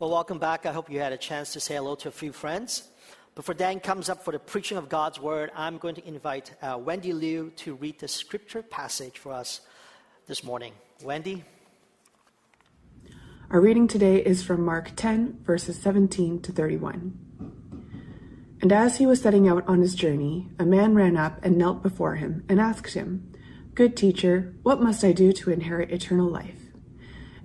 Well, 0.00 0.10
welcome 0.10 0.38
back. 0.38 0.64
I 0.64 0.70
hope 0.70 0.92
you 0.92 1.00
had 1.00 1.12
a 1.12 1.16
chance 1.16 1.52
to 1.54 1.58
say 1.58 1.74
hello 1.74 1.96
to 1.96 2.06
a 2.06 2.12
few 2.12 2.32
friends. 2.32 2.86
Before 3.34 3.52
Dan 3.52 3.80
comes 3.80 4.08
up 4.08 4.22
for 4.22 4.30
the 4.30 4.38
preaching 4.38 4.78
of 4.78 4.88
God's 4.88 5.18
word, 5.18 5.50
I'm 5.56 5.76
going 5.76 5.96
to 5.96 6.06
invite 6.06 6.54
uh, 6.62 6.78
Wendy 6.78 7.12
Liu 7.12 7.50
to 7.56 7.74
read 7.74 7.98
the 7.98 8.06
scripture 8.06 8.62
passage 8.62 9.18
for 9.18 9.32
us 9.32 9.60
this 10.28 10.44
morning. 10.44 10.72
Wendy? 11.02 11.42
Our 13.50 13.60
reading 13.60 13.88
today 13.88 14.22
is 14.22 14.44
from 14.44 14.64
Mark 14.64 14.92
10, 14.94 15.40
verses 15.42 15.82
17 15.82 16.42
to 16.42 16.52
31. 16.52 17.18
And 18.62 18.72
as 18.72 18.98
he 18.98 19.06
was 19.06 19.20
setting 19.20 19.48
out 19.48 19.66
on 19.66 19.80
his 19.80 19.96
journey, 19.96 20.46
a 20.60 20.64
man 20.64 20.94
ran 20.94 21.16
up 21.16 21.44
and 21.44 21.58
knelt 21.58 21.82
before 21.82 22.14
him 22.14 22.44
and 22.48 22.60
asked 22.60 22.94
him, 22.94 23.32
Good 23.74 23.96
teacher, 23.96 24.54
what 24.62 24.80
must 24.80 25.02
I 25.02 25.10
do 25.10 25.32
to 25.32 25.50
inherit 25.50 25.90
eternal 25.90 26.28
life? 26.28 26.57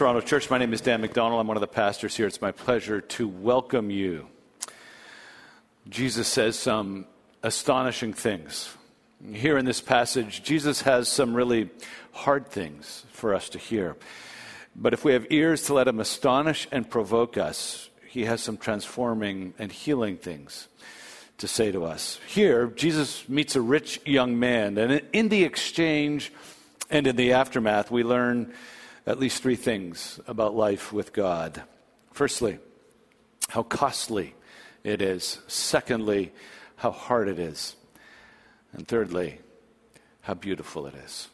Toronto 0.00 0.22
Church. 0.22 0.48
My 0.48 0.56
name 0.56 0.72
is 0.72 0.80
Dan 0.80 1.02
MacDonald. 1.02 1.38
I'm 1.38 1.46
one 1.46 1.58
of 1.58 1.60
the 1.60 1.66
pastors 1.66 2.16
here. 2.16 2.26
It's 2.26 2.40
my 2.40 2.52
pleasure 2.52 3.02
to 3.02 3.28
welcome 3.28 3.90
you. 3.90 4.28
Jesus 5.90 6.26
says 6.26 6.58
some 6.58 7.04
astonishing 7.42 8.14
things. 8.14 8.74
Here 9.30 9.58
in 9.58 9.66
this 9.66 9.82
passage, 9.82 10.42
Jesus 10.42 10.80
has 10.80 11.06
some 11.06 11.34
really 11.34 11.68
hard 12.12 12.46
things 12.46 13.04
for 13.12 13.34
us 13.34 13.50
to 13.50 13.58
hear. 13.58 13.94
But 14.74 14.94
if 14.94 15.04
we 15.04 15.12
have 15.12 15.26
ears 15.28 15.64
to 15.64 15.74
let 15.74 15.86
him 15.86 16.00
astonish 16.00 16.66
and 16.72 16.88
provoke 16.88 17.36
us, 17.36 17.90
he 18.08 18.24
has 18.24 18.42
some 18.42 18.56
transforming 18.56 19.52
and 19.58 19.70
healing 19.70 20.16
things 20.16 20.68
to 21.36 21.46
say 21.46 21.72
to 21.72 21.84
us. 21.84 22.18
Here, 22.26 22.68
Jesus 22.68 23.28
meets 23.28 23.54
a 23.54 23.60
rich 23.60 24.00
young 24.06 24.38
man, 24.38 24.78
and 24.78 25.02
in 25.12 25.28
the 25.28 25.44
exchange 25.44 26.32
and 26.88 27.06
in 27.06 27.16
the 27.16 27.34
aftermath, 27.34 27.90
we 27.90 28.02
learn 28.02 28.54
at 29.06 29.18
least 29.18 29.42
three 29.42 29.56
things 29.56 30.20
about 30.26 30.54
life 30.54 30.92
with 30.92 31.12
God. 31.12 31.62
Firstly, 32.12 32.58
how 33.48 33.62
costly 33.62 34.34
it 34.84 35.02
is. 35.02 35.38
Secondly, 35.48 36.32
how 36.76 36.90
hard 36.90 37.28
it 37.28 37.38
is. 37.38 37.76
And 38.72 38.86
thirdly, 38.86 39.40
how 40.22 40.34
beautiful 40.34 40.86
it 40.86 40.94
is. 40.94 41.28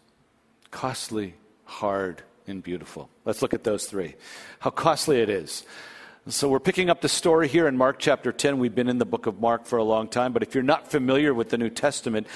Costly, 0.71 1.35
hard, 1.65 2.23
and 2.47 2.63
beautiful. 2.63 3.11
Let's 3.25 3.43
look 3.43 3.55
at 3.55 3.65
those 3.65 3.87
three. 3.87 4.15
How 4.61 4.71
costly 4.71 5.21
it 5.21 5.29
is. 5.29 5.65
So, 6.29 6.49
we're 6.49 6.59
picking 6.59 6.91
up 6.91 7.03
the 7.03 7.09
story 7.09 7.47
here 7.47 7.69
in 7.69 7.77
Mark 7.77 8.01
chapter 8.01 8.33
10. 8.33 8.59
We've 8.59 8.75
been 8.75 8.89
in 8.89 8.99
the 8.99 9.05
book 9.05 9.27
of 9.27 9.41
Mark 9.41 9.65
for 9.65 9.77
a 9.77 9.85
long 9.85 10.09
time, 10.09 10.33
but 10.33 10.43
if 10.43 10.55
you're 10.55 10.65
not 10.65 10.91
familiar 10.91 11.33
with 11.33 11.51
the 11.51 11.59
New 11.59 11.71
Testament, 11.71 12.27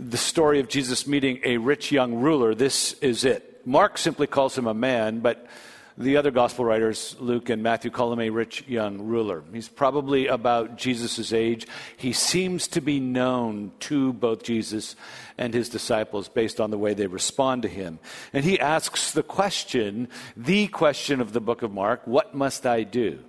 the 0.00 0.16
story 0.16 0.60
of 0.60 0.68
Jesus 0.68 1.06
meeting 1.06 1.40
a 1.44 1.58
rich 1.58 1.92
young 1.92 2.14
ruler, 2.14 2.54
this 2.54 2.94
is 2.94 3.22
it. 3.22 3.53
Mark 3.64 3.98
simply 3.98 4.26
calls 4.26 4.56
him 4.56 4.66
a 4.66 4.74
man, 4.74 5.20
but 5.20 5.46
the 5.96 6.16
other 6.16 6.32
gospel 6.32 6.64
writers, 6.64 7.14
Luke 7.20 7.50
and 7.50 7.62
Matthew, 7.62 7.90
call 7.90 8.12
him 8.12 8.20
a 8.20 8.30
rich 8.30 8.66
young 8.66 9.02
ruler. 9.02 9.44
He's 9.52 9.68
probably 9.68 10.26
about 10.26 10.76
Jesus' 10.76 11.32
age. 11.32 11.68
He 11.96 12.12
seems 12.12 12.66
to 12.68 12.80
be 12.80 12.98
known 12.98 13.70
to 13.80 14.12
both 14.12 14.42
Jesus 14.42 14.96
and 15.38 15.54
his 15.54 15.68
disciples 15.68 16.28
based 16.28 16.60
on 16.60 16.70
the 16.70 16.78
way 16.78 16.94
they 16.94 17.06
respond 17.06 17.62
to 17.62 17.68
him. 17.68 18.00
And 18.32 18.44
he 18.44 18.58
asks 18.58 19.12
the 19.12 19.22
question, 19.22 20.08
the 20.36 20.66
question 20.66 21.20
of 21.20 21.32
the 21.32 21.40
book 21.40 21.62
of 21.62 21.72
Mark 21.72 22.04
what 22.06 22.34
must 22.34 22.66
I 22.66 22.82
do 22.82 23.20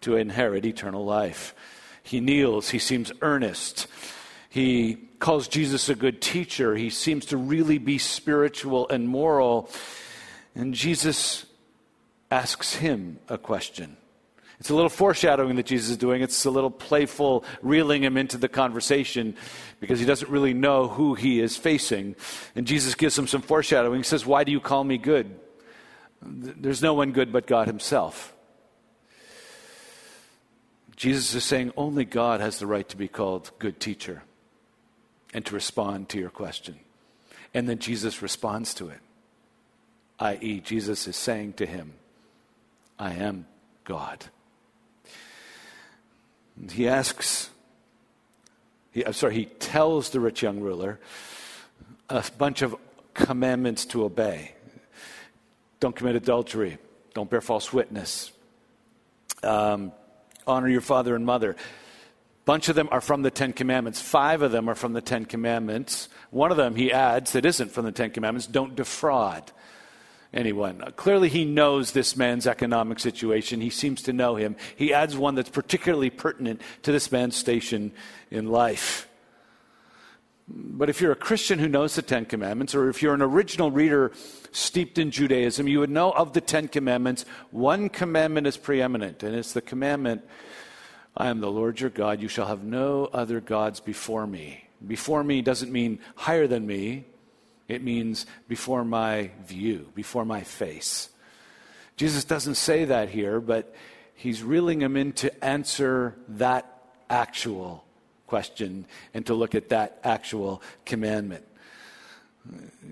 to 0.00 0.16
inherit 0.16 0.64
eternal 0.64 1.04
life? 1.04 1.54
He 2.02 2.20
kneels, 2.20 2.70
he 2.70 2.78
seems 2.78 3.12
earnest. 3.20 3.86
He 4.50 4.96
calls 5.20 5.46
Jesus 5.46 5.88
a 5.88 5.94
good 5.94 6.20
teacher. 6.20 6.74
He 6.74 6.90
seems 6.90 7.26
to 7.26 7.36
really 7.36 7.78
be 7.78 7.98
spiritual 7.98 8.88
and 8.88 9.08
moral. 9.08 9.70
And 10.56 10.74
Jesus 10.74 11.46
asks 12.32 12.74
him 12.74 13.20
a 13.28 13.38
question. 13.38 13.96
It's 14.58 14.68
a 14.68 14.74
little 14.74 14.90
foreshadowing 14.90 15.56
that 15.56 15.66
Jesus 15.66 15.90
is 15.90 15.96
doing. 15.96 16.20
It's 16.20 16.44
a 16.44 16.50
little 16.50 16.70
playful, 16.70 17.44
reeling 17.62 18.02
him 18.02 18.16
into 18.16 18.36
the 18.36 18.48
conversation 18.48 19.36
because 19.78 20.00
he 20.00 20.04
doesn't 20.04 20.30
really 20.30 20.52
know 20.52 20.88
who 20.88 21.14
he 21.14 21.40
is 21.40 21.56
facing. 21.56 22.16
And 22.56 22.66
Jesus 22.66 22.96
gives 22.96 23.16
him 23.16 23.28
some 23.28 23.42
foreshadowing. 23.42 24.00
He 24.00 24.04
says, 24.04 24.26
Why 24.26 24.42
do 24.44 24.50
you 24.50 24.60
call 24.60 24.82
me 24.82 24.98
good? 24.98 25.38
There's 26.20 26.82
no 26.82 26.92
one 26.92 27.12
good 27.12 27.32
but 27.32 27.46
God 27.46 27.68
himself. 27.68 28.34
Jesus 30.96 31.34
is 31.34 31.44
saying 31.44 31.72
only 31.76 32.04
God 32.04 32.40
has 32.40 32.58
the 32.58 32.66
right 32.66 32.86
to 32.90 32.96
be 32.96 33.08
called 33.08 33.52
good 33.58 33.80
teacher 33.80 34.22
and 35.32 35.44
to 35.46 35.54
respond 35.54 36.08
to 36.10 36.18
your 36.18 36.30
question. 36.30 36.78
And 37.54 37.68
then 37.68 37.78
Jesus 37.78 38.22
responds 38.22 38.74
to 38.74 38.88
it, 38.88 39.00
i.e., 40.18 40.60
Jesus 40.60 41.06
is 41.06 41.16
saying 41.16 41.54
to 41.54 41.66
him, 41.66 41.94
I 42.98 43.14
am 43.14 43.46
God. 43.84 44.26
And 46.56 46.70
he 46.70 46.88
asks, 46.88 47.50
he, 48.92 49.04
I'm 49.04 49.12
sorry, 49.12 49.34
he 49.34 49.44
tells 49.46 50.10
the 50.10 50.20
rich 50.20 50.42
young 50.42 50.60
ruler 50.60 51.00
a 52.08 52.24
bunch 52.38 52.62
of 52.62 52.76
commandments 53.14 53.84
to 53.86 54.04
obey. 54.04 54.52
Don't 55.78 55.96
commit 55.96 56.16
adultery. 56.16 56.78
Don't 57.14 57.30
bear 57.30 57.40
false 57.40 57.72
witness. 57.72 58.32
Um, 59.42 59.92
honor 60.46 60.68
your 60.68 60.80
father 60.80 61.14
and 61.14 61.24
mother. 61.24 61.56
A 62.50 62.52
bunch 62.52 62.68
of 62.68 62.74
them 62.74 62.88
are 62.90 63.00
from 63.00 63.22
the 63.22 63.30
Ten 63.30 63.52
Commandments. 63.52 64.00
Five 64.00 64.42
of 64.42 64.50
them 64.50 64.68
are 64.68 64.74
from 64.74 64.92
the 64.92 65.00
Ten 65.00 65.24
Commandments. 65.24 66.08
One 66.32 66.50
of 66.50 66.56
them, 66.56 66.74
he 66.74 66.90
adds, 66.90 67.30
that 67.30 67.46
isn't 67.46 67.70
from 67.70 67.84
the 67.84 67.92
Ten 67.92 68.10
Commandments 68.10 68.48
don't 68.48 68.74
defraud 68.74 69.52
anyone. 70.34 70.82
Clearly, 70.96 71.28
he 71.28 71.44
knows 71.44 71.92
this 71.92 72.16
man's 72.16 72.48
economic 72.48 72.98
situation. 72.98 73.60
He 73.60 73.70
seems 73.70 74.02
to 74.02 74.12
know 74.12 74.34
him. 74.34 74.56
He 74.74 74.92
adds 74.92 75.16
one 75.16 75.36
that's 75.36 75.48
particularly 75.48 76.10
pertinent 76.10 76.60
to 76.82 76.90
this 76.90 77.12
man's 77.12 77.36
station 77.36 77.92
in 78.32 78.48
life. 78.48 79.08
But 80.48 80.90
if 80.90 81.00
you're 81.00 81.12
a 81.12 81.14
Christian 81.14 81.60
who 81.60 81.68
knows 81.68 81.94
the 81.94 82.02
Ten 82.02 82.24
Commandments, 82.24 82.74
or 82.74 82.88
if 82.88 83.00
you're 83.00 83.14
an 83.14 83.22
original 83.22 83.70
reader 83.70 84.10
steeped 84.50 84.98
in 84.98 85.12
Judaism, 85.12 85.68
you 85.68 85.78
would 85.78 85.88
know 85.88 86.10
of 86.10 86.32
the 86.32 86.40
Ten 86.40 86.66
Commandments, 86.66 87.24
one 87.52 87.88
commandment 87.88 88.48
is 88.48 88.56
preeminent, 88.56 89.22
and 89.22 89.36
it's 89.36 89.52
the 89.52 89.62
commandment 89.62 90.24
I 91.16 91.28
am 91.28 91.40
the 91.40 91.50
Lord 91.50 91.80
your 91.80 91.90
God. 91.90 92.22
You 92.22 92.28
shall 92.28 92.46
have 92.46 92.62
no 92.62 93.08
other 93.12 93.40
gods 93.40 93.80
before 93.80 94.26
me. 94.26 94.64
Before 94.86 95.22
me 95.22 95.42
doesn't 95.42 95.72
mean 95.72 95.98
higher 96.14 96.46
than 96.46 96.66
me, 96.66 97.04
it 97.68 97.82
means 97.82 98.26
before 98.48 98.84
my 98.84 99.30
view, 99.46 99.88
before 99.94 100.24
my 100.24 100.42
face. 100.42 101.10
Jesus 101.96 102.24
doesn't 102.24 102.54
say 102.54 102.86
that 102.86 103.10
here, 103.10 103.40
but 103.40 103.74
he's 104.14 104.42
reeling 104.42 104.80
him 104.80 104.96
in 104.96 105.12
to 105.14 105.44
answer 105.44 106.16
that 106.28 106.66
actual 107.08 107.84
question 108.26 108.86
and 109.12 109.26
to 109.26 109.34
look 109.34 109.54
at 109.54 109.68
that 109.68 109.98
actual 110.02 110.62
commandment. 110.86 111.44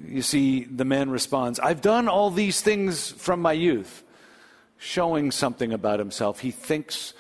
You 0.07 0.23
see, 0.23 0.65
the 0.65 0.85
man 0.85 1.09
responds, 1.11 1.59
I've 1.59 1.81
done 1.81 2.09
all 2.09 2.31
these 2.31 2.61
things 2.61 3.11
from 3.13 3.41
my 3.41 3.53
youth, 3.53 4.03
showing 4.77 5.31
something 5.31 5.73
about 5.73 5.99
himself. 5.99 6.41
He 6.41 6.51
thinks 6.51 7.15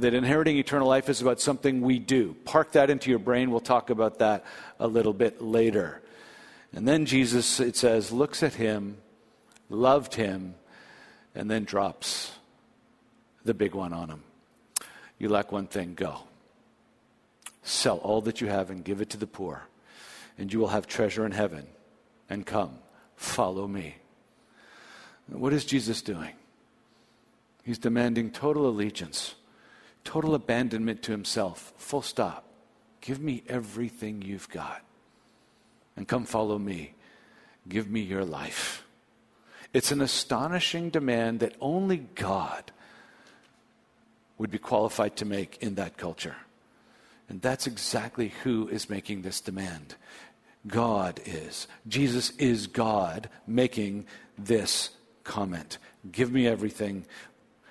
that 0.00 0.14
inheriting 0.14 0.56
eternal 0.56 0.88
life 0.88 1.10
is 1.10 1.20
about 1.20 1.38
something 1.38 1.82
we 1.82 1.98
do. 1.98 2.34
Park 2.44 2.72
that 2.72 2.88
into 2.88 3.10
your 3.10 3.18
brain. 3.18 3.50
We'll 3.50 3.60
talk 3.60 3.90
about 3.90 4.20
that 4.20 4.44
a 4.80 4.88
little 4.88 5.12
bit 5.12 5.42
later. 5.42 6.00
And 6.72 6.88
then 6.88 7.04
Jesus, 7.04 7.60
it 7.60 7.76
says, 7.76 8.10
looks 8.10 8.42
at 8.42 8.54
him, 8.54 8.96
loved 9.68 10.14
him, 10.14 10.54
and 11.34 11.50
then 11.50 11.64
drops 11.64 12.32
the 13.44 13.52
big 13.52 13.74
one 13.74 13.92
on 13.92 14.08
him. 14.08 14.22
You 15.18 15.28
lack 15.28 15.52
one 15.52 15.66
thing, 15.66 15.92
go. 15.94 16.20
Sell 17.62 17.98
all 17.98 18.22
that 18.22 18.40
you 18.40 18.48
have 18.48 18.70
and 18.70 18.82
give 18.82 19.02
it 19.02 19.10
to 19.10 19.18
the 19.18 19.26
poor, 19.26 19.62
and 20.38 20.50
you 20.50 20.58
will 20.58 20.68
have 20.68 20.86
treasure 20.86 21.26
in 21.26 21.32
heaven. 21.32 21.66
And 22.30 22.46
come, 22.46 22.78
follow 23.14 23.68
me. 23.68 23.96
What 25.26 25.52
is 25.52 25.66
Jesus 25.66 26.00
doing? 26.00 26.32
He's 27.62 27.78
demanding 27.78 28.30
total 28.30 28.66
allegiance, 28.66 29.34
total 30.04 30.34
abandonment 30.34 31.02
to 31.02 31.12
himself. 31.12 31.72
Full 31.76 32.02
stop. 32.02 32.44
Give 33.00 33.20
me 33.20 33.42
everything 33.48 34.22
you've 34.22 34.48
got. 34.48 34.82
And 35.96 36.06
come 36.06 36.24
follow 36.24 36.58
me. 36.58 36.94
Give 37.68 37.90
me 37.90 38.00
your 38.00 38.24
life. 38.24 38.84
It's 39.72 39.92
an 39.92 40.00
astonishing 40.00 40.90
demand 40.90 41.40
that 41.40 41.56
only 41.60 41.98
God 42.14 42.72
would 44.38 44.50
be 44.50 44.58
qualified 44.58 45.16
to 45.16 45.24
make 45.24 45.58
in 45.60 45.76
that 45.76 45.96
culture. 45.96 46.36
And 47.28 47.40
that's 47.40 47.66
exactly 47.66 48.32
who 48.42 48.68
is 48.68 48.90
making 48.90 49.22
this 49.22 49.40
demand. 49.40 49.94
God 50.66 51.20
is. 51.24 51.66
Jesus 51.88 52.30
is 52.38 52.66
God 52.66 53.28
making 53.46 54.06
this 54.36 54.90
comment. 55.24 55.78
Give 56.10 56.30
me 56.32 56.46
everything. 56.46 57.04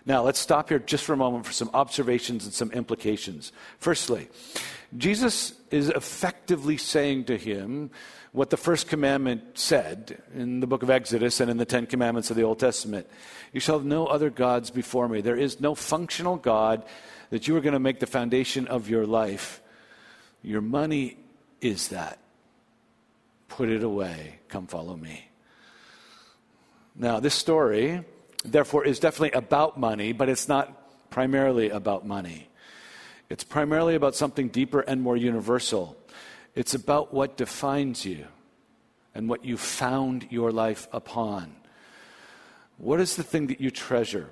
Now, 0.06 0.24
let's 0.24 0.39
stop 0.39 0.69
here 0.69 0.80
just 0.80 1.03
for 1.03 1.13
a 1.13 1.18
moment 1.18 1.45
for 1.45 1.51
some 1.51 1.69
observations 1.74 2.45
and 2.45 2.53
some 2.53 2.71
implications. 2.71 3.51
Firstly, 3.77 4.30
Jesus 4.98 5.53
is 5.69 5.89
effectively 5.89 6.77
saying 6.77 7.25
to 7.25 7.38
him 7.38 7.92
what 8.31 8.50
the 8.50 8.57
first 8.57 8.88
commandment 8.88 9.57
said 9.57 10.21
in 10.33 10.59
the 10.59 10.68
book 10.68 10.83
of 10.83 10.89
Exodus 10.89 11.39
and 11.39 11.51
in 11.51 11.57
the 11.57 11.65
Ten 11.65 11.86
Commandments 11.86 12.30
of 12.30 12.38
the 12.38 12.44
Old 12.44 12.59
Testament 12.59 13.07
You 13.51 13.59
shall 13.59 13.77
have 13.77 13.86
no 13.86 14.07
other 14.07 14.30
gods 14.30 14.71
before 14.71 15.07
me. 15.07 15.21
There 15.21 15.36
is 15.36 15.59
no 15.59 15.75
functional 15.75 16.38
God 16.38 16.83
that 17.30 17.48
you 17.48 17.56
are 17.56 17.62
going 17.62 17.74
to 17.74 17.80
make 17.80 18.00
the 18.00 18.07
foundation 18.07 18.68
of 18.68 18.89
your 18.89 19.06
life. 19.06 19.62
Your 20.42 20.62
money 20.62 21.18
is 21.59 21.89
that. 21.89 22.19
Put 23.50 23.69
it 23.69 23.83
away. 23.83 24.39
Come 24.48 24.68
follow 24.68 24.95
me. 24.95 25.30
Now, 26.95 27.19
this 27.19 27.36
story, 27.36 28.03
therefore, 28.43 28.85
is 28.85 28.99
definitely 28.99 29.31
about 29.31 29.79
money, 29.79 30.13
but 30.13 30.29
it's 30.29 30.47
not 30.47 31.09
primarily 31.09 31.69
about 31.69 32.05
money. 32.05 32.49
It's 33.29 33.43
primarily 33.43 33.95
about 33.95 34.15
something 34.15 34.49
deeper 34.49 34.81
and 34.81 35.01
more 35.01 35.17
universal. 35.17 35.95
It's 36.55 36.73
about 36.73 37.13
what 37.13 37.38
defines 37.38 38.05
you 38.05 38.27
and 39.15 39.29
what 39.29 39.45
you 39.45 39.57
found 39.57 40.27
your 40.29 40.51
life 40.51 40.88
upon. 40.91 41.55
What 42.77 42.99
is 42.99 43.15
the 43.15 43.23
thing 43.23 43.47
that 43.47 43.61
you 43.61 43.71
treasure? 43.71 44.29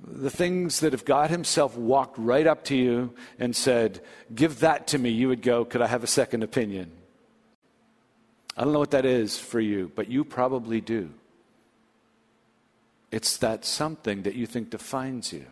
the 0.00 0.30
things 0.30 0.80
that 0.80 0.94
if 0.94 1.04
God 1.04 1.30
Himself 1.30 1.76
walked 1.76 2.18
right 2.18 2.46
up 2.46 2.64
to 2.64 2.76
you 2.76 3.14
and 3.38 3.54
said, 3.54 4.00
Give 4.34 4.60
that 4.60 4.86
to 4.88 4.98
me, 4.98 5.10
you 5.10 5.28
would 5.28 5.42
go, 5.42 5.64
Could 5.64 5.82
I 5.82 5.86
have 5.86 6.04
a 6.04 6.08
second 6.08 6.42
opinion? 6.42 6.92
I 8.56 8.64
don't 8.64 8.72
know 8.72 8.78
what 8.78 8.92
that 8.92 9.04
is 9.04 9.38
for 9.38 9.60
you, 9.60 9.92
but 9.94 10.08
you 10.08 10.24
probably 10.24 10.80
do. 10.80 11.10
It's 13.10 13.36
that 13.38 13.64
something 13.64 14.22
that 14.22 14.34
you 14.34 14.46
think 14.46 14.70
defines 14.70 15.32
you. 15.32 15.46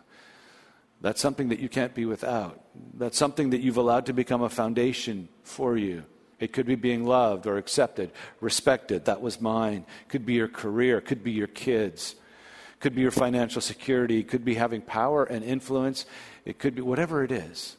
That's 1.01 1.21
something 1.21 1.49
that 1.49 1.59
you 1.59 1.69
can't 1.69 1.93
be 1.93 2.05
without. 2.05 2.61
That's 2.95 3.17
something 3.17 3.51
that 3.51 3.61
you've 3.61 3.77
allowed 3.77 4.07
to 4.07 4.13
become 4.13 4.41
a 4.41 4.49
foundation 4.49 5.29
for 5.43 5.77
you. 5.77 6.03
It 6.39 6.53
could 6.53 6.65
be 6.65 6.75
being 6.75 7.05
loved 7.05 7.47
or 7.47 7.57
accepted, 7.57 8.11
respected. 8.41 9.05
That 9.05 9.21
was 9.21 9.41
mine. 9.41 9.85
Could 10.07 10.25
be 10.25 10.33
your 10.33 10.47
career, 10.47 11.01
could 11.01 11.23
be 11.23 11.31
your 11.31 11.47
kids 11.47 12.15
could 12.79 12.93
be 12.93 13.01
your 13.01 13.11
financial 13.11 13.61
security, 13.61 14.19
it 14.19 14.27
could 14.27 14.45
be 14.45 14.55
having 14.55 14.81
power 14.81 15.23
and 15.23 15.43
influence, 15.43 16.05
it 16.45 16.59
could 16.59 16.75
be 16.75 16.81
whatever 16.81 17.23
it 17.23 17.31
is. 17.31 17.75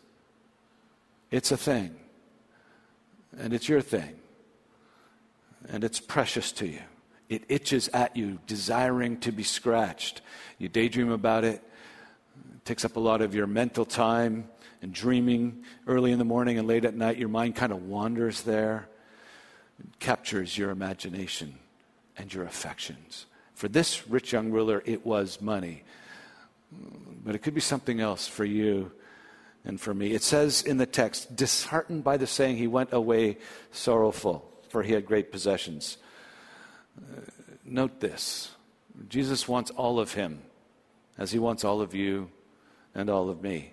It's 1.31 1.53
a 1.53 1.57
thing. 1.57 1.95
And 3.39 3.53
it's 3.53 3.69
your 3.69 3.81
thing. 3.81 4.19
And 5.69 5.85
it's 5.85 6.01
precious 6.01 6.51
to 6.53 6.67
you. 6.67 6.81
It 7.29 7.45
itches 7.49 7.89
at 7.89 8.17
you, 8.17 8.39
desiring 8.47 9.21
to 9.21 9.33
be 9.33 9.43
scratched. 9.43 10.23
You 10.59 10.69
daydream 10.69 11.11
about 11.11 11.45
it. 11.45 11.63
It 12.55 12.65
takes 12.65 12.85
up 12.85 12.97
a 12.97 13.01
lot 13.01 13.21
of 13.21 13.35
your 13.35 13.47
mental 13.47 13.85
time 13.85 14.49
and 14.81 14.93
dreaming 14.93 15.65
early 15.87 16.13
in 16.13 16.19
the 16.19 16.25
morning 16.25 16.59
and 16.59 16.67
late 16.67 16.85
at 16.85 16.95
night. 16.95 17.19
Your 17.19 17.29
mind 17.29 17.57
kind 17.57 17.73
of 17.73 17.83
wanders 17.85 18.43
there. 18.43 18.89
It 19.79 19.99
captures 19.99 20.57
your 20.57 20.71
imagination 20.71 21.59
and 22.17 22.33
your 22.33 22.45
affections. 22.45 23.27
For 23.55 23.69
this 23.69 24.09
rich 24.09 24.33
young 24.33 24.51
ruler, 24.51 24.83
it 24.87 25.05
was 25.05 25.41
money. 25.41 25.83
But 27.25 27.35
it 27.35 27.39
could 27.39 27.55
be 27.55 27.61
something 27.61 28.01
else 28.01 28.27
for 28.27 28.45
you 28.45 28.93
and 29.65 29.81
for 29.81 29.93
me. 29.93 30.13
It 30.13 30.23
says 30.23 30.63
in 30.63 30.79
the 30.79 30.87
text, 30.87 31.35
disheartened 31.37 32.05
by 32.05 32.17
the 32.17 32.27
saying, 32.27 32.57
he 32.57 32.67
went 32.67 32.93
away 32.93 33.39
sorrowful, 33.71 34.51
for 34.69 34.83
he 34.83 34.93
had 34.93 35.07
great 35.07 35.31
possessions. 35.31 35.99
Note 37.65 38.01
this 38.01 38.51
Jesus 39.09 39.47
wants 39.47 39.71
all 39.73 40.01
of 40.01 40.15
him, 40.15 40.43
as 41.17 41.33
he 41.33 41.39
wants 41.39 41.65
all 41.65 41.81
of 41.81 41.95
you 41.95 42.31
and 42.95 43.09
all 43.11 43.31
of 43.31 43.43
me. 43.43 43.73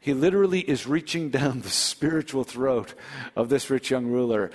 He 0.00 0.12
literally 0.12 0.60
is 0.60 0.86
reaching 0.86 1.30
down 1.30 1.60
the 1.62 1.70
spiritual 1.70 2.44
throat 2.44 2.94
of 3.36 3.48
this 3.48 3.70
rich 3.70 3.90
young 3.90 4.06
ruler 4.06 4.50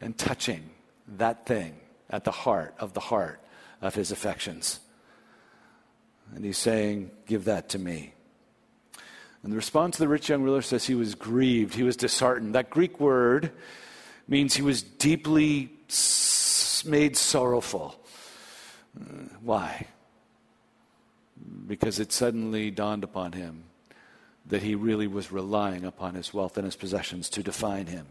and 0.00 0.16
touching 0.16 0.70
that 1.16 1.46
thing 1.46 1.76
at 2.08 2.24
the 2.24 2.30
heart 2.30 2.74
of 2.78 2.92
the 2.92 3.00
heart 3.00 3.40
of 3.80 3.94
his 3.94 4.10
affections. 4.10 4.80
And 6.34 6.44
he's 6.44 6.58
saying, 6.58 7.10
Give 7.26 7.44
that 7.44 7.70
to 7.70 7.78
me. 7.78 8.14
And 9.42 9.52
the 9.52 9.56
response 9.56 9.96
of 9.96 10.00
the 10.00 10.08
rich 10.08 10.28
young 10.28 10.42
ruler 10.42 10.62
says 10.62 10.86
he 10.86 10.94
was 10.94 11.14
grieved, 11.14 11.74
he 11.74 11.82
was 11.82 11.96
disheartened. 11.96 12.54
That 12.54 12.70
Greek 12.70 13.00
word 13.00 13.52
means 14.28 14.54
he 14.54 14.62
was 14.62 14.82
deeply 14.82 15.72
made 16.84 17.16
sorrowful. 17.16 17.96
Uh, 18.98 19.24
why? 19.40 19.86
Because 21.66 21.98
it 21.98 22.12
suddenly 22.12 22.70
dawned 22.70 23.04
upon 23.04 23.32
him 23.32 23.64
that 24.46 24.62
he 24.62 24.74
really 24.74 25.06
was 25.06 25.32
relying 25.32 25.84
upon 25.84 26.14
his 26.14 26.34
wealth 26.34 26.56
and 26.56 26.64
his 26.64 26.76
possessions 26.76 27.28
to 27.30 27.42
define 27.42 27.86
him. 27.86 28.06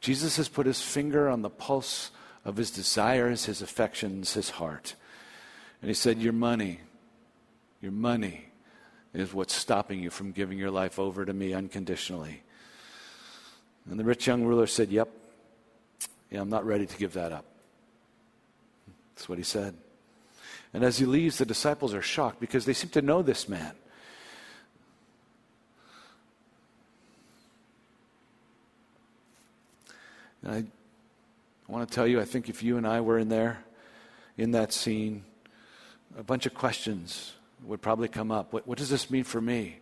Jesus 0.00 0.36
has 0.36 0.48
put 0.48 0.66
his 0.66 0.80
finger 0.80 1.28
on 1.28 1.42
the 1.42 1.50
pulse 1.50 2.10
of 2.44 2.56
his 2.56 2.70
desires, 2.70 3.44
his 3.44 3.62
affections, 3.62 4.34
his 4.34 4.50
heart. 4.50 4.94
And 5.80 5.88
he 5.88 5.94
said, 5.94 6.18
Your 6.18 6.32
money, 6.32 6.80
your 7.80 7.92
money 7.92 8.46
is 9.14 9.32
what's 9.32 9.54
stopping 9.54 10.02
you 10.02 10.10
from 10.10 10.32
giving 10.32 10.58
your 10.58 10.70
life 10.70 10.98
over 10.98 11.24
to 11.24 11.32
me 11.32 11.52
unconditionally. 11.52 12.42
And 13.88 13.98
the 13.98 14.04
rich 14.04 14.26
young 14.26 14.44
ruler 14.44 14.66
said, 14.66 14.90
Yep, 14.90 15.08
yeah, 16.30 16.40
I'm 16.40 16.50
not 16.50 16.66
ready 16.66 16.86
to 16.86 16.96
give 16.96 17.12
that 17.14 17.32
up. 17.32 17.44
That's 19.14 19.28
what 19.28 19.38
he 19.38 19.44
said. 19.44 19.74
And 20.74 20.84
as 20.84 20.98
he 20.98 21.06
leaves, 21.06 21.38
the 21.38 21.44
disciples 21.44 21.92
are 21.94 22.02
shocked 22.02 22.40
because 22.40 22.64
they 22.64 22.72
seem 22.72 22.90
to 22.90 23.02
know 23.02 23.22
this 23.22 23.48
man. 23.48 23.72
And 30.42 30.70
I 31.68 31.70
want 31.70 31.88
to 31.88 31.94
tell 31.94 32.06
you, 32.06 32.20
I 32.20 32.24
think 32.24 32.48
if 32.48 32.62
you 32.62 32.76
and 32.76 32.86
I 32.86 33.00
were 33.00 33.18
in 33.18 33.28
there, 33.28 33.64
in 34.36 34.52
that 34.52 34.72
scene, 34.72 35.24
a 36.18 36.22
bunch 36.22 36.46
of 36.46 36.54
questions 36.54 37.32
would 37.64 37.80
probably 37.80 38.08
come 38.08 38.32
up. 38.32 38.52
What, 38.52 38.66
what 38.66 38.78
does 38.78 38.88
this 38.88 39.10
mean 39.10 39.24
for 39.24 39.40
me? 39.40 39.78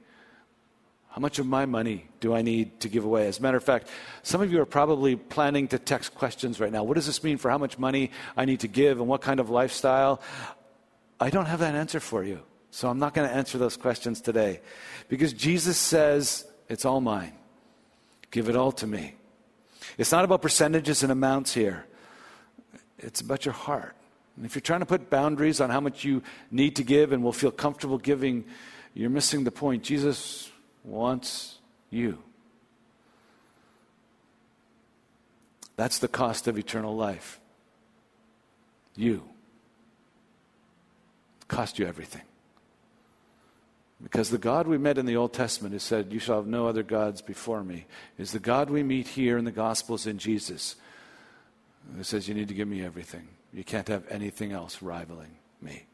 How 1.10 1.20
much 1.20 1.40
of 1.40 1.46
my 1.46 1.66
money 1.66 2.06
do 2.20 2.34
I 2.34 2.42
need 2.42 2.80
to 2.80 2.88
give 2.88 3.04
away? 3.04 3.26
As 3.26 3.40
a 3.40 3.42
matter 3.42 3.56
of 3.56 3.64
fact, 3.64 3.88
some 4.22 4.40
of 4.40 4.52
you 4.52 4.60
are 4.60 4.66
probably 4.66 5.16
planning 5.16 5.66
to 5.68 5.78
text 5.78 6.14
questions 6.14 6.60
right 6.60 6.70
now. 6.70 6.84
What 6.84 6.94
does 6.94 7.06
this 7.06 7.24
mean 7.24 7.36
for 7.36 7.50
how 7.50 7.58
much 7.58 7.78
money 7.78 8.12
I 8.36 8.44
need 8.44 8.60
to 8.60 8.68
give 8.68 9.00
and 9.00 9.08
what 9.08 9.20
kind 9.20 9.40
of 9.40 9.50
lifestyle? 9.50 10.20
I 11.18 11.30
don't 11.30 11.46
have 11.46 11.58
that 11.60 11.74
answer 11.74 11.98
for 11.98 12.22
you. 12.22 12.40
So 12.70 12.88
I'm 12.88 13.00
not 13.00 13.14
going 13.14 13.28
to 13.28 13.34
answer 13.34 13.58
those 13.58 13.76
questions 13.76 14.20
today 14.20 14.60
because 15.08 15.32
Jesus 15.32 15.76
says, 15.76 16.46
It's 16.68 16.84
all 16.84 17.00
mine. 17.00 17.32
Give 18.30 18.48
it 18.48 18.54
all 18.54 18.70
to 18.72 18.86
me. 18.86 19.14
It's 19.98 20.12
not 20.12 20.24
about 20.24 20.42
percentages 20.42 21.02
and 21.02 21.10
amounts 21.10 21.52
here, 21.52 21.86
it's 22.98 23.20
about 23.20 23.44
your 23.44 23.54
heart. 23.54 23.96
And 24.36 24.46
if 24.46 24.54
you're 24.54 24.62
trying 24.62 24.80
to 24.80 24.86
put 24.86 25.10
boundaries 25.10 25.60
on 25.60 25.70
how 25.70 25.80
much 25.80 26.04
you 26.04 26.22
need 26.52 26.76
to 26.76 26.84
give 26.84 27.12
and 27.12 27.22
will 27.22 27.32
feel 27.32 27.50
comfortable 27.50 27.98
giving, 27.98 28.44
you're 28.94 29.10
missing 29.10 29.42
the 29.42 29.50
point. 29.50 29.82
Jesus 29.82 30.49
wants 30.84 31.58
you. 31.90 32.18
That's 35.76 35.98
the 35.98 36.08
cost 36.08 36.46
of 36.46 36.58
eternal 36.58 36.94
life. 36.94 37.40
You. 38.96 39.22
It 41.40 41.48
cost 41.48 41.78
you 41.78 41.86
everything. 41.86 42.22
Because 44.02 44.30
the 44.30 44.38
God 44.38 44.66
we 44.66 44.78
met 44.78 44.98
in 44.98 45.06
the 45.06 45.16
Old 45.16 45.32
Testament, 45.32 45.72
who 45.72 45.78
said, 45.78 46.12
You 46.12 46.18
shall 46.18 46.36
have 46.36 46.46
no 46.46 46.66
other 46.66 46.82
gods 46.82 47.20
before 47.20 47.62
me, 47.62 47.86
is 48.18 48.32
the 48.32 48.38
God 48.38 48.70
we 48.70 48.82
meet 48.82 49.08
here 49.08 49.36
in 49.36 49.44
the 49.44 49.50
Gospels 49.50 50.06
in 50.06 50.18
Jesus, 50.18 50.76
who 51.96 52.02
says, 52.02 52.28
You 52.28 52.34
need 52.34 52.48
to 52.48 52.54
give 52.54 52.68
me 52.68 52.84
everything. 52.84 53.28
You 53.52 53.64
can't 53.64 53.88
have 53.88 54.04
anything 54.10 54.52
else 54.52 54.80
rivaling 54.80 55.36
me. 55.60 55.84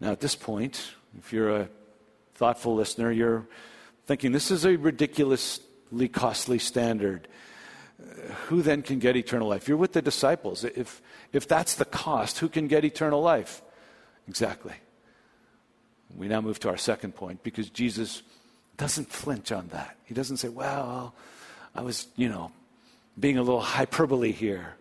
Now, 0.00 0.12
at 0.12 0.20
this 0.20 0.34
point, 0.34 0.90
if 1.18 1.32
you're 1.32 1.56
a 1.56 1.68
thoughtful 2.42 2.74
listener, 2.74 3.12
you're 3.12 3.46
thinking 4.06 4.32
this 4.32 4.50
is 4.50 4.64
a 4.64 4.74
ridiculously 4.74 6.08
costly 6.08 6.58
standard. 6.58 7.28
Who 8.48 8.62
then 8.62 8.82
can 8.82 8.98
get 8.98 9.14
eternal 9.14 9.46
life? 9.46 9.68
You're 9.68 9.76
with 9.76 9.92
the 9.92 10.02
disciples. 10.02 10.64
If, 10.64 11.00
if 11.32 11.46
that's 11.46 11.76
the 11.76 11.84
cost, 11.84 12.40
who 12.40 12.48
can 12.48 12.66
get 12.66 12.84
eternal 12.84 13.22
life? 13.22 13.62
Exactly. 14.26 14.72
We 16.16 16.26
now 16.26 16.40
move 16.40 16.58
to 16.60 16.68
our 16.68 16.76
second 16.76 17.14
point 17.14 17.44
because 17.44 17.70
Jesus 17.70 18.24
doesn't 18.76 19.12
flinch 19.12 19.52
on 19.52 19.68
that. 19.68 19.96
He 20.02 20.12
doesn't 20.12 20.38
say, 20.38 20.48
well, 20.48 21.14
I 21.76 21.82
was, 21.82 22.08
you 22.16 22.28
know, 22.28 22.50
being 23.20 23.38
a 23.38 23.42
little 23.42 23.60
hyperbole 23.60 24.32
here. 24.32 24.74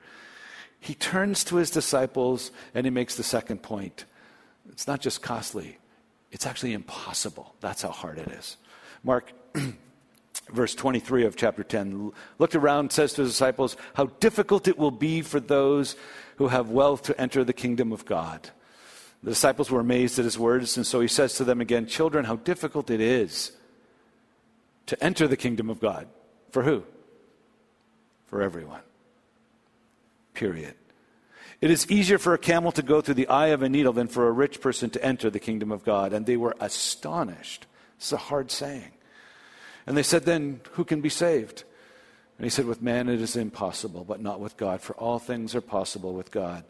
He 0.80 0.96
turns 0.96 1.44
to 1.44 1.58
his 1.58 1.70
disciples 1.70 2.50
and 2.74 2.88
he 2.88 2.90
makes 2.90 3.18
the 3.18 3.24
second 3.24 3.62
point. 3.62 4.06
It's 4.72 4.88
not 4.88 5.00
just 5.00 5.22
costly, 5.22 5.78
it's 6.32 6.46
actually 6.46 6.74
impossible. 6.74 7.56
That's 7.60 7.82
how 7.82 7.92
hard 7.92 8.18
it 8.18 8.28
is. 8.30 8.58
Mark 9.04 9.32
verse 10.52 10.74
23 10.76 11.26
of 11.26 11.36
chapter 11.36 11.64
10 11.64 12.12
looked 12.40 12.56
around 12.56 12.92
says 12.92 13.14
to 13.14 13.22
his 13.22 13.32
disciples 13.32 13.78
how 13.94 14.06
difficult 14.20 14.68
it 14.68 14.78
will 14.78 14.92
be 14.92 15.22
for 15.22 15.40
those 15.40 15.96
who 16.38 16.48
have 16.48 16.70
wealth 16.70 17.04
to 17.04 17.20
enter 17.20 17.44
the 17.44 17.54
kingdom 17.54 17.92
of 17.92 18.06
god. 18.06 18.50
The 19.24 19.32
disciples 19.32 19.70
were 19.70 19.80
amazed 19.80 20.18
at 20.20 20.26
his 20.26 20.40
words 20.40 20.78
and 20.78 20.86
so 20.86 21.00
he 21.02 21.08
says 21.08 21.36
to 21.36 21.44
them 21.44 21.62
again 21.62 21.86
children 21.86 22.26
how 22.26 22.38
difficult 22.38 22.90
it 22.90 23.02
is 23.02 23.52
to 24.88 25.04
enter 25.04 25.28
the 25.28 25.38
kingdom 25.38 25.70
of 25.70 25.80
god. 25.80 26.08
For 26.52 26.64
who? 26.64 26.84
For 28.28 28.42
everyone. 28.42 28.82
Period 30.34 30.76
it 31.62 31.70
is 31.70 31.90
easier 31.92 32.18
for 32.18 32.34
a 32.34 32.40
camel 32.40 32.72
to 32.72 32.82
go 32.82 33.02
through 33.02 33.14
the 33.14 33.28
eye 33.28 33.48
of 33.48 33.62
a 33.62 33.70
needle 33.70 33.94
than 33.94 34.08
for 34.08 34.28
a 34.28 34.32
rich 34.32 34.60
person 34.60 34.90
to 34.90 35.06
enter 35.06 35.30
the 35.30 35.40
kingdom 35.40 35.72
of 35.72 35.84
God. 35.84 36.12
And 36.12 36.26
they 36.26 36.38
were 36.38 36.56
astonished. 36.60 37.68
It's 37.98 38.12
a 38.12 38.18
hard 38.18 38.50
saying. 38.50 38.92
And 39.86 39.96
they 39.96 40.04
said, 40.04 40.24
Then 40.24 40.62
who 40.72 40.84
can 40.84 41.02
be 41.02 41.10
saved? 41.10 41.64
And 42.38 42.46
he 42.46 42.50
said, 42.50 42.66
With 42.66 42.82
man 42.82 43.08
it 43.08 43.22
is 43.22 43.36
impossible, 43.36 44.04
but 44.04 44.22
not 44.22 44.40
with 44.40 44.58
God, 44.58 44.82
for 44.82 44.94
all 44.96 45.20
things 45.20 45.54
are 45.54 45.62
possible 45.62 46.14
with 46.14 46.32
God. 46.32 46.64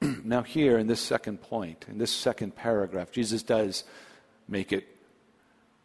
now, 0.24 0.42
here 0.42 0.76
in 0.76 0.88
this 0.88 1.00
second 1.00 1.40
point, 1.40 1.84
in 1.88 1.98
this 1.98 2.10
second 2.10 2.56
paragraph, 2.56 3.12
Jesus 3.12 3.44
does 3.44 3.84
make 4.48 4.72
it 4.72 4.88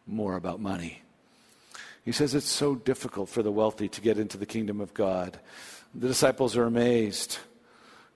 more 0.06 0.34
about 0.34 0.60
money. 0.60 1.02
He 2.04 2.10
says 2.10 2.34
it's 2.34 2.48
so 2.48 2.74
difficult 2.74 3.28
for 3.28 3.44
the 3.44 3.52
wealthy 3.52 3.88
to 3.88 4.00
get 4.00 4.18
into 4.18 4.36
the 4.36 4.46
kingdom 4.46 4.80
of 4.80 4.94
God. 4.94 5.38
The 5.94 6.08
disciples 6.08 6.56
are 6.56 6.64
amazed. 6.64 7.38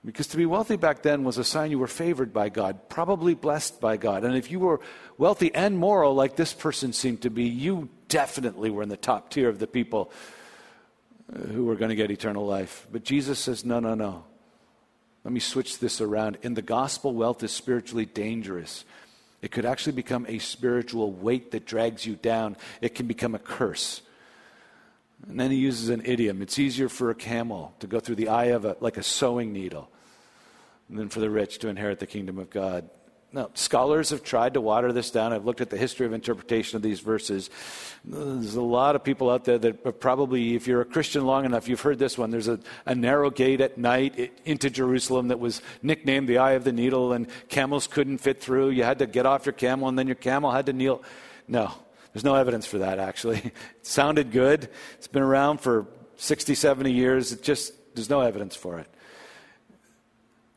Because 0.05 0.27
to 0.27 0.37
be 0.37 0.45
wealthy 0.45 0.75
back 0.75 1.01
then 1.01 1.23
was 1.23 1.39
a 1.39 1.43
sign 1.43 1.71
you 1.71 1.79
were 1.79 1.87
favored 1.87 2.31
by 2.31 2.49
God, 2.49 2.89
probably 2.89 3.33
blessed 3.33 3.81
by 3.81 3.97
God. 3.97 4.23
And 4.23 4.37
if 4.37 4.51
you 4.51 4.59
were 4.59 4.79
wealthy 5.17 5.53
and 5.53 5.79
moral, 5.79 6.13
like 6.13 6.35
this 6.35 6.53
person 6.53 6.93
seemed 6.93 7.21
to 7.23 7.31
be, 7.31 7.45
you 7.45 7.89
definitely 8.07 8.69
were 8.69 8.83
in 8.83 8.89
the 8.89 8.97
top 8.97 9.31
tier 9.31 9.49
of 9.49 9.57
the 9.57 9.65
people 9.65 10.11
uh, 11.33 11.39
who 11.39 11.65
were 11.65 11.75
going 11.75 11.89
to 11.89 11.95
get 11.95 12.11
eternal 12.11 12.45
life. 12.45 12.87
But 12.91 13.03
Jesus 13.03 13.39
says, 13.39 13.65
no, 13.65 13.79
no, 13.79 13.95
no. 13.95 14.25
Let 15.23 15.33
me 15.33 15.39
switch 15.39 15.79
this 15.79 15.99
around. 15.99 16.37
In 16.43 16.53
the 16.53 16.61
gospel, 16.61 17.11
wealth 17.11 17.41
is 17.41 17.51
spiritually 17.51 18.05
dangerous. 18.05 18.85
It 19.41 19.51
could 19.51 19.65
actually 19.65 19.93
become 19.93 20.27
a 20.27 20.37
spiritual 20.37 21.11
weight 21.13 21.49
that 21.51 21.65
drags 21.65 22.05
you 22.05 22.15
down, 22.15 22.57
it 22.79 22.93
can 22.93 23.07
become 23.07 23.33
a 23.33 23.39
curse. 23.39 24.03
And 25.27 25.39
then 25.39 25.49
he 25.49 25.57
uses 25.57 25.89
an 25.89 26.03
idiom. 26.05 26.43
It's 26.43 26.59
easier 26.59 26.89
for 26.89 27.09
a 27.09 27.15
camel 27.15 27.73
to 27.79 27.87
go 27.87 27.99
through 27.99 28.15
the 28.15 28.27
eye 28.27 28.45
of 28.45 28.65
a, 28.65 28.77
like 28.79 28.97
a 28.97 29.03
sewing 29.03 29.51
needle 29.51 29.89
than 30.89 31.09
for 31.09 31.19
the 31.19 31.29
rich 31.29 31.59
to 31.59 31.67
inherit 31.67 31.99
the 31.99 32.07
kingdom 32.07 32.37
of 32.37 32.49
God. 32.49 32.89
Now, 33.35 33.49
scholars 33.53 34.11
have 34.11 34.23
tried 34.23 34.53
to 34.53 34.61
water 34.61 34.93
this 34.93 35.11
down. 35.11 35.33
I've 35.33 35.43
looked 35.43 35.59
at 35.59 35.69
the 35.69 35.75
history 35.75 36.05
of 36.05 36.13
interpretation 36.13 36.77
of 36.77 36.81
these 36.81 37.01
verses. 37.01 37.49
There's 38.05 38.55
a 38.55 38.61
lot 38.61 38.95
of 38.95 39.03
people 39.03 39.29
out 39.29 39.43
there 39.43 39.57
that 39.57 39.99
probably, 39.99 40.55
if 40.55 40.67
you're 40.67 40.79
a 40.79 40.85
Christian 40.85 41.25
long 41.25 41.43
enough, 41.43 41.67
you've 41.67 41.81
heard 41.81 41.99
this 41.99 42.17
one. 42.17 42.31
There's 42.31 42.47
a, 42.47 42.59
a 42.85 42.95
narrow 42.95 43.29
gate 43.29 43.59
at 43.59 43.77
night 43.77 44.31
into 44.45 44.69
Jerusalem 44.69 45.27
that 45.27 45.39
was 45.41 45.61
nicknamed 45.81 46.29
the 46.29 46.37
Eye 46.37 46.53
of 46.53 46.63
the 46.63 46.71
Needle, 46.71 47.11
and 47.11 47.27
camels 47.49 47.87
couldn't 47.87 48.19
fit 48.19 48.39
through. 48.39 48.69
You 48.69 48.83
had 48.83 48.99
to 48.99 49.05
get 49.05 49.25
off 49.25 49.45
your 49.45 49.53
camel, 49.53 49.89
and 49.89 49.99
then 49.99 50.07
your 50.07 50.15
camel 50.15 50.51
had 50.51 50.67
to 50.67 50.73
kneel. 50.73 51.03
No, 51.45 51.73
there's 52.13 52.23
no 52.23 52.35
evidence 52.35 52.65
for 52.65 52.77
that, 52.77 52.99
actually. 52.99 53.39
It 53.79 53.85
sounded 53.85 54.31
good. 54.31 54.69
It's 54.93 55.09
been 55.09 55.23
around 55.23 55.59
for 55.59 55.87
60, 56.15 56.55
70 56.55 56.93
years. 56.93 57.33
It 57.33 57.43
just, 57.43 57.73
there's 57.95 58.09
no 58.09 58.21
evidence 58.21 58.55
for 58.55 58.79
it. 58.79 58.87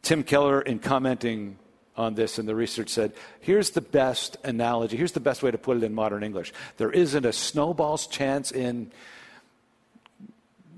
Tim 0.08 0.22
Keller, 0.22 0.62
in 0.62 0.78
commenting 0.78 1.58
on 1.94 2.14
this 2.14 2.38
in 2.38 2.46
the 2.46 2.54
research, 2.54 2.88
said 2.88 3.12
here's 3.40 3.72
the 3.72 3.82
best 3.82 4.38
analogy, 4.42 4.96
here's 4.96 5.12
the 5.12 5.20
best 5.20 5.42
way 5.42 5.50
to 5.50 5.58
put 5.58 5.76
it 5.76 5.82
in 5.82 5.92
modern 5.94 6.22
English. 6.22 6.50
There 6.78 6.90
isn't 6.90 7.26
a 7.26 7.32
snowball's 7.34 8.06
chance 8.06 8.50
in, 8.50 8.90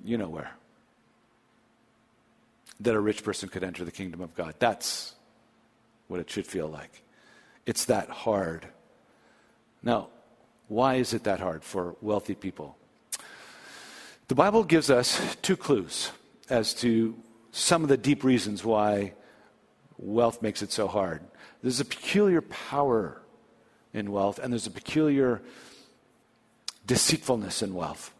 you 0.05 0.19
know 0.19 0.29
where, 0.29 0.51
that 2.81 2.97
a 2.97 2.99
rich 2.99 3.23
person 3.23 3.49
could 3.49 3.63
enter 3.63 3.85
the 3.85 3.93
kingdom 3.93 4.21
of 4.21 4.35
God. 4.35 4.57
That's 4.59 5.15
what 6.09 6.19
it 6.19 6.29
should 6.29 6.49
feel 6.49 6.67
like. 6.67 7.05
It's 7.67 7.85
that 7.85 8.09
hard. 8.11 8.67
Now, 9.81 10.09
why 10.67 10.97
is 10.97 11.15
it 11.15 11.23
that 11.23 11.39
hard 11.39 11.63
for 11.63 11.95
wealthy 12.01 12.35
people? 12.35 12.77
The 14.27 14.35
Bible 14.35 14.65
gives 14.65 14.91
us 14.91 15.37
two 15.41 15.57
clues 15.57 16.11
as 16.49 16.75
to 16.81 17.15
some 17.53 17.85
of 17.85 17.89
the 17.89 17.97
deep 17.97 18.25
reasons 18.25 18.65
why 18.65 19.13
wealth 20.01 20.43
makes 20.43 20.63
it 20.63 20.73
so 20.73 20.89
hard. 20.89 21.23
There's 21.63 21.81
a 21.81 21.85
peculiar 21.85 22.41
power 22.41 23.21
in 23.93 24.11
wealth, 24.11 24.39
and 24.39 24.53
there's 24.53 24.67
a 24.67 24.71
peculiar 24.71 25.43
deceitfulness 26.87 27.63
in 27.63 27.75
wealth. 27.75 28.13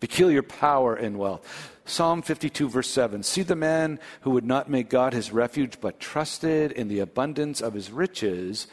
Peculiar 0.00 0.42
power 0.42 0.96
in 0.96 1.16
wealth. 1.16 1.72
Psalm 1.86 2.22
52, 2.22 2.68
verse 2.68 2.90
7 2.90 3.22
See 3.22 3.42
the 3.42 3.56
man 3.56 3.98
who 4.22 4.30
would 4.30 4.44
not 4.44 4.68
make 4.68 4.90
God 4.90 5.12
his 5.12 5.32
refuge, 5.32 5.80
but 5.80 6.00
trusted 6.00 6.72
in 6.72 6.88
the 6.88 7.00
abundance 7.00 7.60
of 7.60 7.74
his 7.74 7.90
riches 7.90 8.66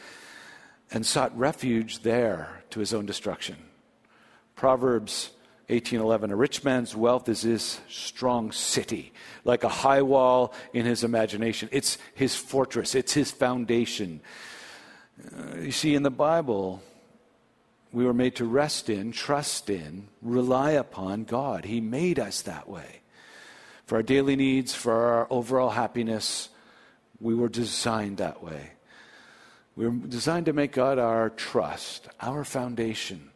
and 0.90 1.06
sought 1.06 1.36
refuge 1.36 2.00
there 2.00 2.62
to 2.70 2.80
his 2.80 2.92
own 2.92 3.06
destruction. 3.06 3.56
Proverbs 4.54 5.30
18:11 5.72 6.30
A 6.30 6.36
rich 6.36 6.62
man's 6.64 6.94
wealth 6.94 7.28
is 7.28 7.42
his 7.42 7.80
strong 7.88 8.52
city, 8.52 9.12
like 9.44 9.64
a 9.64 9.68
high 9.68 10.02
wall 10.02 10.52
in 10.74 10.84
his 10.84 11.02
imagination. 11.02 11.68
It's 11.72 11.96
his 12.14 12.36
fortress, 12.36 12.94
it's 12.94 13.14
his 13.14 13.30
foundation. 13.30 14.20
Uh, 15.24 15.56
you 15.56 15.72
see 15.72 15.94
in 15.94 16.02
the 16.02 16.10
Bible 16.10 16.82
we 17.92 18.04
were 18.04 18.14
made 18.14 18.36
to 18.36 18.44
rest 18.44 18.88
in, 18.88 19.12
trust 19.12 19.68
in, 19.70 20.08
rely 20.20 20.72
upon 20.72 21.24
God. 21.24 21.64
He 21.64 21.80
made 21.80 22.18
us 22.18 22.42
that 22.42 22.68
way. 22.68 23.00
For 23.86 23.96
our 23.96 24.02
daily 24.02 24.36
needs, 24.36 24.74
for 24.74 24.92
our 24.92 25.26
overall 25.30 25.70
happiness, 25.70 26.48
we 27.20 27.34
were 27.34 27.48
designed 27.48 28.18
that 28.18 28.42
way. 28.42 28.72
We 29.76 29.86
were 29.86 30.06
designed 30.06 30.46
to 30.46 30.52
make 30.52 30.72
God 30.72 30.98
our 30.98 31.30
trust, 31.30 32.08
our 32.20 32.44
foundation. 32.44 33.31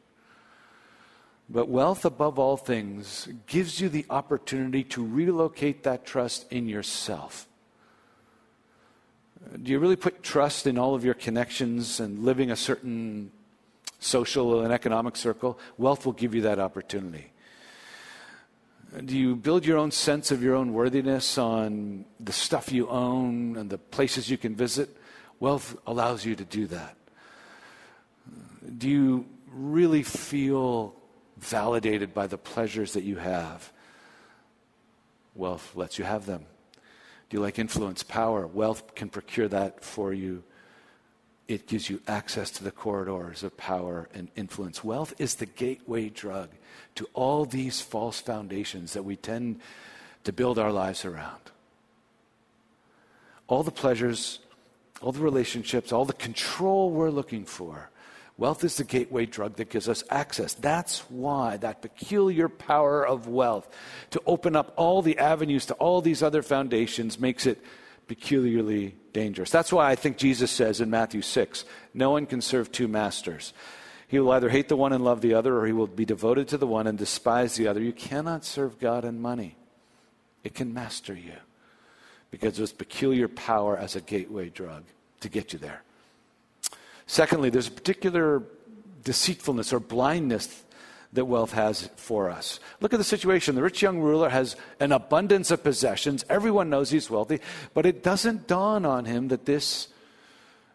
But 1.48 1.68
wealth, 1.68 2.04
above 2.04 2.38
all 2.38 2.56
things, 2.56 3.28
gives 3.46 3.80
you 3.80 3.88
the 3.88 4.04
opportunity 4.10 4.82
to 4.84 5.06
relocate 5.06 5.84
that 5.84 6.04
trust 6.04 6.50
in 6.50 6.68
yourself. 6.68 7.46
Do 9.62 9.70
you 9.70 9.78
really 9.78 9.96
put 9.96 10.22
trust 10.24 10.66
in 10.66 10.76
all 10.76 10.94
of 10.94 11.04
your 11.04 11.14
connections 11.14 12.00
and 12.00 12.24
living 12.24 12.50
a 12.50 12.56
certain 12.56 13.30
social 13.98 14.62
and 14.62 14.72
economic 14.72 15.16
circle, 15.16 15.58
wealth 15.78 16.06
will 16.06 16.12
give 16.12 16.34
you 16.34 16.42
that 16.42 16.58
opportunity. 16.58 17.32
Do 19.04 19.16
you 19.16 19.36
build 19.36 19.66
your 19.66 19.78
own 19.78 19.90
sense 19.90 20.30
of 20.30 20.42
your 20.42 20.54
own 20.54 20.72
worthiness 20.72 21.36
on 21.38 22.04
the 22.20 22.32
stuff 22.32 22.72
you 22.72 22.88
own 22.88 23.56
and 23.56 23.68
the 23.68 23.78
places 23.78 24.30
you 24.30 24.38
can 24.38 24.54
visit? 24.54 24.96
Wealth 25.40 25.76
allows 25.86 26.24
you 26.24 26.34
to 26.36 26.44
do 26.44 26.66
that. 26.68 26.96
Do 28.78 28.88
you 28.88 29.26
really 29.52 30.02
feel 30.02 30.94
validated 31.37 32.14
by 32.14 32.26
the 32.26 32.38
pleasures 32.38 32.93
that 32.93 33.05
you 33.05 33.16
have? 33.16 33.73
Wealth 35.35 35.73
lets 35.75 35.99
you 35.99 36.05
have 36.05 36.26
them. 36.26 36.47
Do 37.28 37.37
you 37.37 37.43
like 37.43 37.59
influence, 37.59 38.02
power? 38.02 38.47
Wealth 38.47 38.95
can 38.95 39.09
procure 39.09 39.49
that 39.49 39.85
for 39.85 40.12
you. 40.12 40.45
It 41.49 41.66
gives 41.66 41.88
you 41.88 42.00
access 42.09 42.50
to 42.52 42.64
the 42.64 42.71
corridors 42.71 43.43
of 43.43 43.57
power 43.57 44.09
and 44.14 44.28
influence. 44.37 44.83
Wealth 44.83 45.14
is 45.19 45.37
the 45.37 45.47
gateway 45.47 46.09
drug 46.09 46.50
to 46.97 47.09
all 47.14 47.45
these 47.45 47.81
false 47.81 48.21
foundations 48.21 48.95
that 48.95 49.05
we 49.05 49.16
tend 49.16 49.61
to 50.25 50.33
build 50.33 50.59
our 50.59 50.73
lives 50.73 51.05
around. 51.05 51.40
All 53.47 53.62
the 53.62 53.71
pleasures, 53.71 54.40
all 55.00 55.12
the 55.12 55.21
relationships, 55.21 55.93
all 55.93 56.05
the 56.05 56.12
control 56.12 56.90
we're 56.90 57.11
looking 57.11 57.45
for. 57.45 57.90
Wealth 58.38 58.64
is 58.64 58.76
the 58.76 58.85
gateway 58.85 59.25
drug 59.25 59.57
that 59.57 59.71
gives 59.71 59.88
us 59.88 60.05
access. 60.11 60.52
That's 60.52 61.00
why 61.11 61.57
that 61.59 61.81
peculiar 61.81 62.49
power 62.49 63.07
of 63.07 63.26
wealth 63.26 63.69
to 64.11 64.23
open 64.26 64.55
up 64.55 64.75
all 64.76 65.00
the 65.00 65.19
avenues 65.19 65.66
to 65.66 65.75
all 65.75 66.02
these 66.02 66.23
other 66.23 66.43
foundations 66.43 67.19
makes 67.19 67.47
it 67.47 67.62
peculiarly 68.09 68.95
dangerous. 69.14 69.50
That's 69.50 69.73
why 69.73 69.90
I 69.90 69.95
think 69.95 70.19
Jesus 70.19 70.50
says 70.50 70.83
in 70.83 70.90
Matthew 70.90 71.23
6 71.23 71.64
no 71.95 72.11
one 72.11 72.26
can 72.26 72.43
serve 72.43 72.71
two 72.71 72.88
masters. 72.88 73.55
He 74.07 74.21
will 74.21 74.31
either 74.33 74.50
hate 74.50 74.69
the 74.69 74.76
one 74.76 74.93
and 74.93 75.02
love 75.02 75.21
the 75.21 75.35
other, 75.35 75.57
or 75.57 75.66
he 75.66 75.73
will 75.73 75.88
be 75.88 76.05
devoted 76.05 76.47
to 76.49 76.59
the 76.59 76.66
one 76.66 76.87
and 76.87 76.97
despise 76.97 77.57
the 77.57 77.66
other. 77.66 77.81
You 77.81 77.93
cannot 77.93 78.45
serve 78.45 78.78
God 78.78 79.05
and 79.05 79.21
money, 79.21 79.57
it 80.45 80.55
can 80.55 80.73
master 80.73 81.14
you 81.14 81.33
because 82.31 82.59
of 82.59 82.64
its 82.64 82.73
peculiar 82.73 83.28
power 83.28 83.76
as 83.76 83.97
a 83.97 84.00
gateway 84.00 84.50
drug 84.50 84.85
to 85.21 85.28
get 85.28 85.52
you 85.52 85.59
there. 85.59 85.83
Secondly, 87.06 87.50
there's 87.50 87.68
a 87.68 87.72
particular 87.72 88.42
deceitfulness 89.04 89.72
or 89.72 89.80
blindness 89.80 90.64
that 91.12 91.25
wealth 91.25 91.52
has 91.52 91.88
for 91.96 92.30
us. 92.30 92.60
Look 92.80 92.92
at 92.92 92.98
the 92.98 93.04
situation. 93.04 93.54
The 93.54 93.62
rich 93.62 93.80
young 93.80 94.00
ruler 94.00 94.28
has 94.28 94.56
an 94.80 94.92
abundance 94.92 95.50
of 95.50 95.62
possessions. 95.62 96.25
Everyone 96.28 96.68
knows 96.68 96.90
he's 96.90 97.08
wealthy, 97.08 97.40
but 97.75 97.86
it 97.86 98.02
doesn't 98.02 98.46
dawn 98.46 98.84
on 98.84 99.04
him 99.04 99.28
that 99.28 99.46
this 99.46 99.88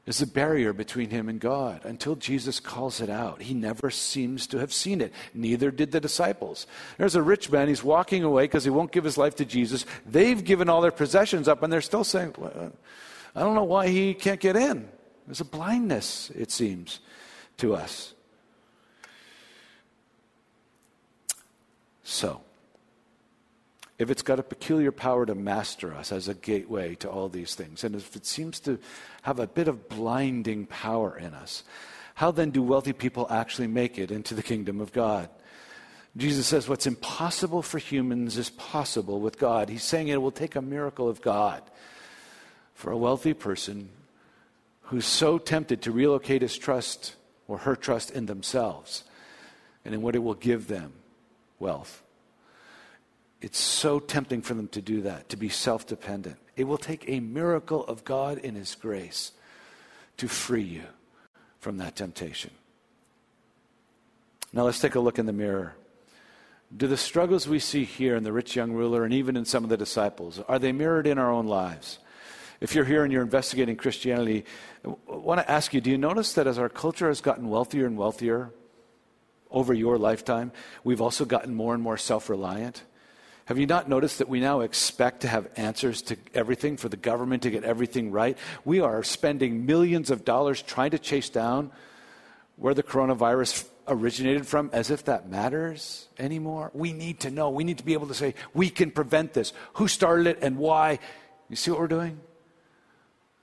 is 0.07 0.21
a 0.21 0.25
barrier 0.25 0.73
between 0.73 1.11
him 1.11 1.29
and 1.29 1.39
God 1.39 1.85
until 1.85 2.15
Jesus 2.15 2.59
calls 2.59 3.01
it 3.01 3.09
out. 3.09 3.43
He 3.43 3.53
never 3.53 3.91
seems 3.91 4.47
to 4.47 4.57
have 4.57 4.73
seen 4.73 4.99
it. 4.99 5.13
Neither 5.33 5.69
did 5.69 5.91
the 5.91 5.99
disciples. 5.99 6.65
There's 6.97 7.15
a 7.15 7.21
rich 7.21 7.51
man. 7.51 7.67
He's 7.67 7.83
walking 7.83 8.23
away 8.23 8.45
because 8.45 8.63
he 8.63 8.71
won't 8.71 8.91
give 8.91 9.03
his 9.03 9.17
life 9.17 9.35
to 9.35 9.45
Jesus. 9.45 9.85
They've 10.05 10.43
given 10.43 10.69
all 10.69 10.81
their 10.81 10.91
possessions 10.91 11.47
up, 11.47 11.61
and 11.61 11.71
they're 11.71 11.81
still 11.81 12.03
saying, 12.03 12.33
well, 12.37 12.71
I 13.35 13.41
don't 13.41 13.53
know 13.53 13.63
why 13.63 13.89
he 13.89 14.15
can't 14.15 14.39
get 14.39 14.55
in. 14.55 14.89
There's 15.25 15.41
a 15.41 15.45
blindness, 15.45 16.31
it 16.31 16.51
seems, 16.51 16.99
to 17.57 17.75
us. 17.75 18.13
So, 22.03 22.41
if 23.97 24.09
it's 24.09 24.23
got 24.23 24.39
a 24.39 24.43
peculiar 24.43 24.91
power 24.91 25.25
to 25.25 25.35
master 25.35 25.93
us 25.93 26.11
as 26.11 26.27
a 26.27 26.33
gateway 26.33 26.95
to 26.95 27.09
all 27.09 27.29
these 27.29 27.55
things, 27.55 27.83
and 27.83 27.95
if 27.95 28.15
it 28.15 28.25
seems 28.25 28.59
to 28.61 28.79
have 29.21 29.39
a 29.39 29.47
bit 29.47 29.67
of 29.67 29.87
blinding 29.87 30.65
power 30.65 31.17
in 31.17 31.33
us, 31.33 31.63
how 32.15 32.31
then 32.31 32.49
do 32.49 32.61
wealthy 32.63 32.93
people 32.93 33.27
actually 33.29 33.67
make 33.67 33.97
it 33.97 34.11
into 34.11 34.33
the 34.33 34.43
kingdom 34.43 34.81
of 34.81 34.91
God? 34.91 35.29
Jesus 36.17 36.47
says 36.47 36.67
what's 36.67 36.87
impossible 36.87 37.61
for 37.61 37.77
humans 37.77 38.37
is 38.37 38.49
possible 38.49 39.21
with 39.21 39.37
God. 39.37 39.69
He's 39.69 39.83
saying 39.83 40.09
it 40.09 40.21
will 40.21 40.31
take 40.31 40.55
a 40.55 40.61
miracle 40.61 41.07
of 41.07 41.21
God 41.21 41.61
for 42.73 42.91
a 42.91 42.97
wealthy 42.97 43.33
person 43.33 43.89
who's 44.91 45.05
so 45.05 45.37
tempted 45.37 45.81
to 45.81 45.91
relocate 45.91 46.41
his 46.41 46.57
trust 46.57 47.15
or 47.47 47.59
her 47.59 47.77
trust 47.77 48.11
in 48.11 48.25
themselves 48.25 49.05
and 49.85 49.95
in 49.95 50.01
what 50.01 50.15
it 50.15 50.19
will 50.19 50.33
give 50.33 50.67
them 50.67 50.91
wealth. 51.59 52.03
It's 53.39 53.57
so 53.57 53.99
tempting 53.99 54.41
for 54.41 54.53
them 54.53 54.67
to 54.67 54.81
do 54.81 55.01
that, 55.03 55.29
to 55.29 55.37
be 55.37 55.47
self 55.47 55.87
dependent. 55.87 56.35
It 56.57 56.65
will 56.65 56.77
take 56.77 57.05
a 57.07 57.21
miracle 57.21 57.85
of 57.85 58.03
God 58.03 58.37
in 58.37 58.55
His 58.55 58.75
grace 58.75 59.31
to 60.17 60.27
free 60.27 60.61
you 60.61 60.83
from 61.59 61.77
that 61.77 61.95
temptation. 61.95 62.51
Now 64.51 64.63
let's 64.63 64.81
take 64.81 64.95
a 64.95 64.99
look 64.99 65.17
in 65.17 65.25
the 65.25 65.33
mirror. 65.33 65.73
Do 66.75 66.87
the 66.87 66.97
struggles 66.97 67.47
we 67.47 67.59
see 67.59 67.85
here 67.85 68.17
in 68.17 68.25
the 68.25 68.33
rich 68.33 68.57
young 68.57 68.73
ruler 68.73 69.05
and 69.05 69.13
even 69.13 69.37
in 69.37 69.45
some 69.45 69.63
of 69.63 69.69
the 69.69 69.77
disciples, 69.77 70.41
are 70.49 70.59
they 70.59 70.73
mirrored 70.73 71.07
in 71.07 71.17
our 71.17 71.31
own 71.31 71.47
lives? 71.47 71.99
If 72.61 72.75
you're 72.75 72.85
here 72.85 73.03
and 73.03 73.11
you're 73.11 73.23
investigating 73.23 73.75
Christianity, 73.75 74.45
I 74.85 74.93
want 75.07 75.41
to 75.41 75.51
ask 75.51 75.73
you 75.73 75.81
do 75.81 75.89
you 75.89 75.97
notice 75.97 76.33
that 76.33 76.45
as 76.45 76.59
our 76.59 76.69
culture 76.69 77.07
has 77.07 77.19
gotten 77.19 77.49
wealthier 77.49 77.87
and 77.87 77.97
wealthier 77.97 78.51
over 79.49 79.73
your 79.73 79.97
lifetime, 79.97 80.51
we've 80.83 81.01
also 81.01 81.25
gotten 81.25 81.55
more 81.55 81.73
and 81.73 81.81
more 81.81 81.97
self 81.97 82.29
reliant? 82.29 82.83
Have 83.45 83.57
you 83.57 83.65
not 83.65 83.89
noticed 83.89 84.19
that 84.19 84.29
we 84.29 84.39
now 84.39 84.61
expect 84.61 85.21
to 85.21 85.27
have 85.27 85.49
answers 85.57 86.03
to 86.03 86.17
everything 86.35 86.77
for 86.77 86.87
the 86.87 86.97
government 86.97 87.43
to 87.43 87.49
get 87.49 87.63
everything 87.63 88.11
right? 88.11 88.37
We 88.63 88.79
are 88.79 89.01
spending 89.01 89.65
millions 89.65 90.11
of 90.11 90.23
dollars 90.23 90.61
trying 90.61 90.91
to 90.91 90.99
chase 90.99 91.29
down 91.29 91.71
where 92.57 92.75
the 92.75 92.83
coronavirus 92.83 93.67
originated 93.87 94.45
from 94.45 94.69
as 94.71 94.91
if 94.91 95.05
that 95.05 95.27
matters 95.27 96.07
anymore. 96.19 96.69
We 96.75 96.93
need 96.93 97.21
to 97.21 97.31
know. 97.31 97.49
We 97.49 97.63
need 97.63 97.79
to 97.79 97.83
be 97.83 97.93
able 97.93 98.07
to 98.07 98.13
say, 98.13 98.35
we 98.53 98.69
can 98.69 98.91
prevent 98.91 99.33
this. 99.33 99.51
Who 99.73 99.87
started 99.87 100.27
it 100.27 100.39
and 100.43 100.57
why? 100.57 100.99
You 101.49 101.55
see 101.55 101.71
what 101.71 101.79
we're 101.79 101.87
doing? 101.87 102.21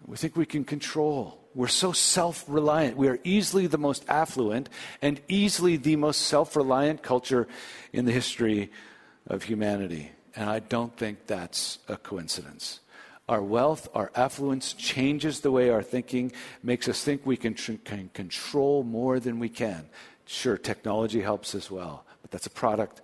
We 0.06 0.16
think 0.16 0.36
we 0.36 0.46
can 0.46 0.64
control. 0.64 1.38
We're 1.54 1.68
so 1.68 1.92
self 1.92 2.44
reliant. 2.46 2.96
We 2.96 3.08
are 3.08 3.18
easily 3.24 3.66
the 3.66 3.78
most 3.78 4.04
affluent 4.08 4.68
and 5.02 5.20
easily 5.28 5.76
the 5.76 5.96
most 5.96 6.22
self 6.22 6.56
reliant 6.56 7.02
culture 7.02 7.48
in 7.92 8.04
the 8.04 8.12
history 8.12 8.70
of 9.26 9.42
humanity. 9.42 10.12
And 10.36 10.48
I 10.48 10.60
don't 10.60 10.96
think 10.96 11.26
that's 11.26 11.78
a 11.88 11.96
coincidence. 11.96 12.80
Our 13.28 13.42
wealth, 13.42 13.88
our 13.94 14.10
affluence 14.14 14.72
changes 14.72 15.40
the 15.40 15.50
way 15.50 15.68
our 15.68 15.82
thinking 15.82 16.32
makes 16.62 16.88
us 16.88 17.02
think 17.02 17.26
we 17.26 17.36
can, 17.36 17.54
tr- 17.54 17.72
can 17.84 18.08
control 18.14 18.84
more 18.84 19.20
than 19.20 19.38
we 19.38 19.50
can. 19.50 19.88
Sure, 20.24 20.56
technology 20.56 21.20
helps 21.20 21.54
as 21.54 21.70
well, 21.70 22.04
but 22.22 22.30
that's 22.30 22.46
a 22.46 22.50
product 22.50 23.02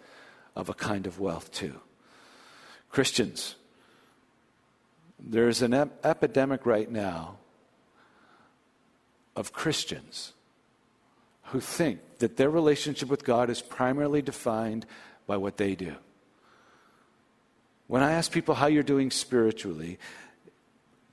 of 0.57 0.69
a 0.69 0.75
kind 0.75 1.07
of 1.07 1.21
wealth 1.21 1.53
too. 1.53 1.79
Christians, 2.89 3.57
there's 5.27 5.63
an 5.63 5.73
ep- 5.73 6.05
epidemic 6.05 6.67
right 6.67 6.91
now 6.91 7.37
of 9.35 9.53
Christians 9.53 10.33
who 11.45 11.61
think 11.61 12.01
that 12.19 12.37
their 12.37 12.51
relationship 12.51 13.09
with 13.09 13.25
God 13.25 13.51
is 13.51 13.63
primarily 13.63 14.23
defined 14.23 14.87
by 15.27 15.37
what 15.37 15.57
they 15.57 15.75
do. 15.75 15.95
When 17.87 18.03
I 18.03 18.13
ask 18.13 18.31
people 18.31 18.55
how 18.55 18.67
you're 18.67 18.83
doing 18.83 19.11
spiritually, 19.11 19.99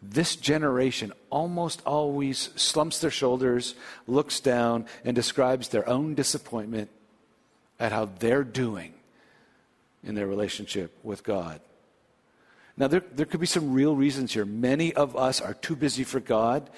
this 0.02 0.36
generation 0.36 1.14
almost 1.30 1.82
always 1.86 2.50
slumps 2.56 3.00
their 3.00 3.12
shoulders, 3.12 3.76
looks 4.08 4.40
down, 4.40 4.86
and 5.06 5.16
describes 5.16 5.70
their 5.70 5.88
own 5.88 6.16
disappointment 6.16 6.90
at 7.80 7.92
how 7.92 8.06
they're 8.20 8.44
doing 8.44 8.94
in 10.04 10.16
their 10.16 10.28
relationship 10.28 10.98
with 11.04 11.24
God. 11.24 11.62
Now, 12.78 12.88
there, 12.88 13.04
there 13.14 13.26
could 13.26 13.40
be 13.40 13.46
some 13.46 13.74
real 13.74 13.96
reasons 13.96 14.34
here. 14.34 14.46
Many 14.46 14.94
of 14.94 15.16
us 15.16 15.42
are 15.42 15.54
too 15.54 15.76
busy 15.76 16.04
for 16.04 16.20
God, 16.20 16.70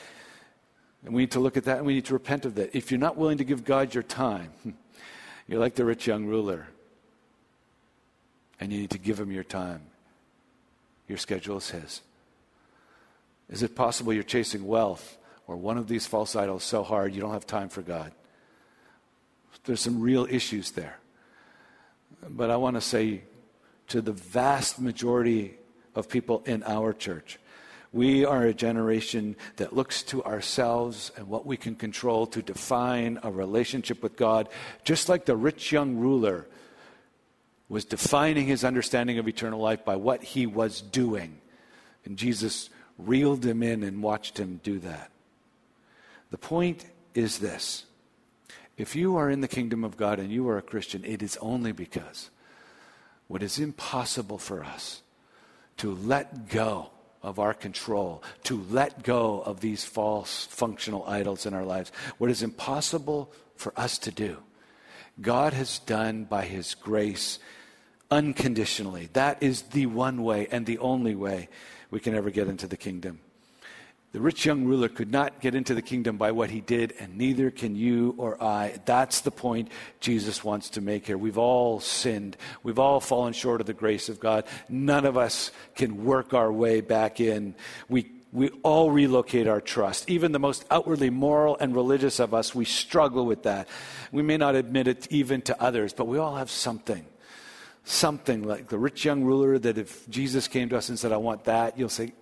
and 1.05 1.13
we 1.13 1.23
need 1.23 1.31
to 1.31 1.39
look 1.39 1.57
at 1.57 1.65
that 1.65 1.77
and 1.77 1.85
we 1.85 1.95
need 1.95 2.05
to 2.05 2.13
repent 2.13 2.45
of 2.45 2.55
that. 2.55 2.75
If 2.75 2.91
you're 2.91 2.99
not 2.99 3.17
willing 3.17 3.37
to 3.37 3.43
give 3.43 3.63
God 3.63 3.93
your 3.93 4.03
time, 4.03 4.51
you're 5.47 5.59
like 5.59 5.75
the 5.75 5.85
rich 5.85 6.07
young 6.07 6.25
ruler 6.25 6.67
and 8.59 8.71
you 8.71 8.79
need 8.79 8.91
to 8.91 8.97
give 8.97 9.19
him 9.19 9.31
your 9.31 9.43
time. 9.43 9.81
Your 11.07 11.17
schedule 11.17 11.57
is 11.57 11.69
his. 11.69 12.01
Is 13.49 13.61
it 13.61 13.75
possible 13.75 14.13
you're 14.13 14.23
chasing 14.23 14.65
wealth 14.65 15.17
or 15.47 15.57
one 15.57 15.77
of 15.77 15.87
these 15.87 16.05
false 16.05 16.35
idols 16.35 16.63
so 16.63 16.83
hard 16.83 17.13
you 17.13 17.21
don't 17.21 17.33
have 17.33 17.45
time 17.45 17.67
for 17.67 17.81
God? 17.81 18.13
There's 19.65 19.81
some 19.81 19.99
real 19.99 20.25
issues 20.29 20.71
there. 20.71 20.97
But 22.27 22.49
I 22.49 22.55
want 22.55 22.75
to 22.75 22.81
say 22.81 23.23
to 23.89 24.01
the 24.01 24.13
vast 24.13 24.79
majority 24.79 25.55
of 25.95 26.09
people 26.09 26.43
in 26.45 26.63
our 26.63 26.93
church, 26.93 27.39
we 27.93 28.25
are 28.25 28.43
a 28.43 28.55
generation 28.55 29.35
that 29.57 29.75
looks 29.75 30.01
to 30.03 30.23
ourselves 30.23 31.11
and 31.15 31.27
what 31.27 31.45
we 31.45 31.55
can 31.55 31.75
control 31.75 32.25
to 32.27 32.41
define 32.41 33.19
a 33.21 33.31
relationship 33.31 34.01
with 34.01 34.15
God, 34.15 34.49
just 34.83 35.09
like 35.09 35.25
the 35.25 35.35
rich 35.35 35.71
young 35.71 35.97
ruler 35.97 36.47
was 37.69 37.85
defining 37.85 38.47
his 38.47 38.63
understanding 38.63 39.19
of 39.19 39.27
eternal 39.27 39.59
life 39.59 39.85
by 39.85 39.95
what 39.95 40.23
he 40.23 40.47
was 40.47 40.81
doing. 40.81 41.39
And 42.03 42.17
Jesus 42.17 42.71
reeled 42.97 43.45
him 43.45 43.61
in 43.61 43.83
and 43.83 44.01
watched 44.01 44.39
him 44.39 44.59
do 44.63 44.79
that. 44.79 45.11
The 46.31 46.39
point 46.39 46.85
is 47.13 47.37
this 47.37 47.85
If 48.75 48.95
you 48.95 49.17
are 49.17 49.29
in 49.29 49.41
the 49.41 49.47
kingdom 49.47 49.83
of 49.83 49.97
God 49.97 50.19
and 50.19 50.31
you 50.31 50.49
are 50.49 50.57
a 50.57 50.63
Christian, 50.63 51.05
it 51.05 51.21
is 51.21 51.37
only 51.37 51.71
because 51.71 52.31
what 53.27 53.43
is 53.43 53.59
impossible 53.59 54.39
for 54.39 54.63
us 54.63 55.02
to 55.77 55.93
let 55.95 56.49
go 56.49 56.89
of 57.21 57.39
our 57.39 57.53
control, 57.53 58.21
to 58.43 58.65
let 58.69 59.03
go 59.03 59.41
of 59.41 59.61
these 59.61 59.85
false 59.85 60.45
functional 60.47 61.05
idols 61.07 61.45
in 61.45 61.53
our 61.53 61.63
lives, 61.63 61.91
what 62.17 62.29
is 62.29 62.43
impossible 62.43 63.31
for 63.55 63.73
us 63.77 63.97
to 63.99 64.11
do, 64.11 64.37
God 65.21 65.53
has 65.53 65.79
done 65.79 66.25
by 66.25 66.45
His 66.45 66.75
grace 66.75 67.39
unconditionally. 68.11 69.09
That 69.13 69.41
is 69.41 69.63
the 69.63 69.85
one 69.85 70.23
way 70.23 70.47
and 70.51 70.65
the 70.65 70.79
only 70.79 71.15
way 71.15 71.49
we 71.89 71.99
can 71.99 72.13
ever 72.13 72.29
get 72.29 72.47
into 72.47 72.67
the 72.67 72.77
kingdom. 72.77 73.19
The 74.13 74.21
rich 74.21 74.45
young 74.45 74.65
ruler 74.65 74.89
could 74.89 75.11
not 75.11 75.41
get 75.41 75.55
into 75.55 75.73
the 75.73 75.81
kingdom 75.81 76.17
by 76.17 76.33
what 76.33 76.51
he 76.51 76.61
did, 76.61 76.93
and 76.99 77.17
neither 77.17 77.49
can 77.49 77.75
you 77.75 78.13
or 78.19 78.41
I. 78.41 78.79
That's 78.85 79.21
the 79.21 79.31
point 79.31 79.71
Jesus 79.99 80.43
wants 80.43 80.69
to 80.71 80.81
make 80.81 81.07
here. 81.07 81.17
We've 81.17 81.39
all 81.39 81.79
sinned. 81.79 82.37
We've 82.61 82.77
all 82.77 82.99
fallen 82.99 83.33
short 83.33 83.59
of 83.59 83.65
the 83.65 83.73
grace 83.73 84.09
of 84.09 84.19
God. 84.19 84.45
None 84.69 85.05
of 85.05 85.17
us 85.17 85.49
can 85.73 86.05
work 86.05 86.35
our 86.35 86.51
way 86.51 86.81
back 86.81 87.19
in. 87.19 87.55
We, 87.89 88.11
we 88.31 88.49
all 88.61 88.91
relocate 88.91 89.47
our 89.47 89.61
trust. 89.61 90.07
Even 90.07 90.31
the 90.31 90.37
most 90.37 90.63
outwardly 90.69 91.09
moral 91.09 91.57
and 91.59 91.75
religious 91.75 92.19
of 92.19 92.35
us, 92.35 92.53
we 92.53 92.65
struggle 92.65 93.25
with 93.25 93.41
that. 93.43 93.67
We 94.11 94.21
may 94.21 94.37
not 94.37 94.53
admit 94.53 94.87
it 94.87 95.07
even 95.09 95.41
to 95.41 95.59
others, 95.59 95.91
but 95.91 96.05
we 96.05 96.19
all 96.19 96.35
have 96.35 96.51
something. 96.51 97.03
Something 97.83 98.43
like 98.43 98.69
the 98.69 98.77
rich 98.77 99.05
young 99.05 99.23
ruler 99.23 99.57
that 99.57 99.79
if 99.79 100.07
Jesus 100.07 100.47
came 100.47 100.69
to 100.69 100.77
us 100.77 100.89
and 100.89 100.99
said, 100.99 101.11
I 101.11 101.17
want 101.17 101.45
that, 101.45 101.79
you'll 101.79 101.89
say, 101.89 102.13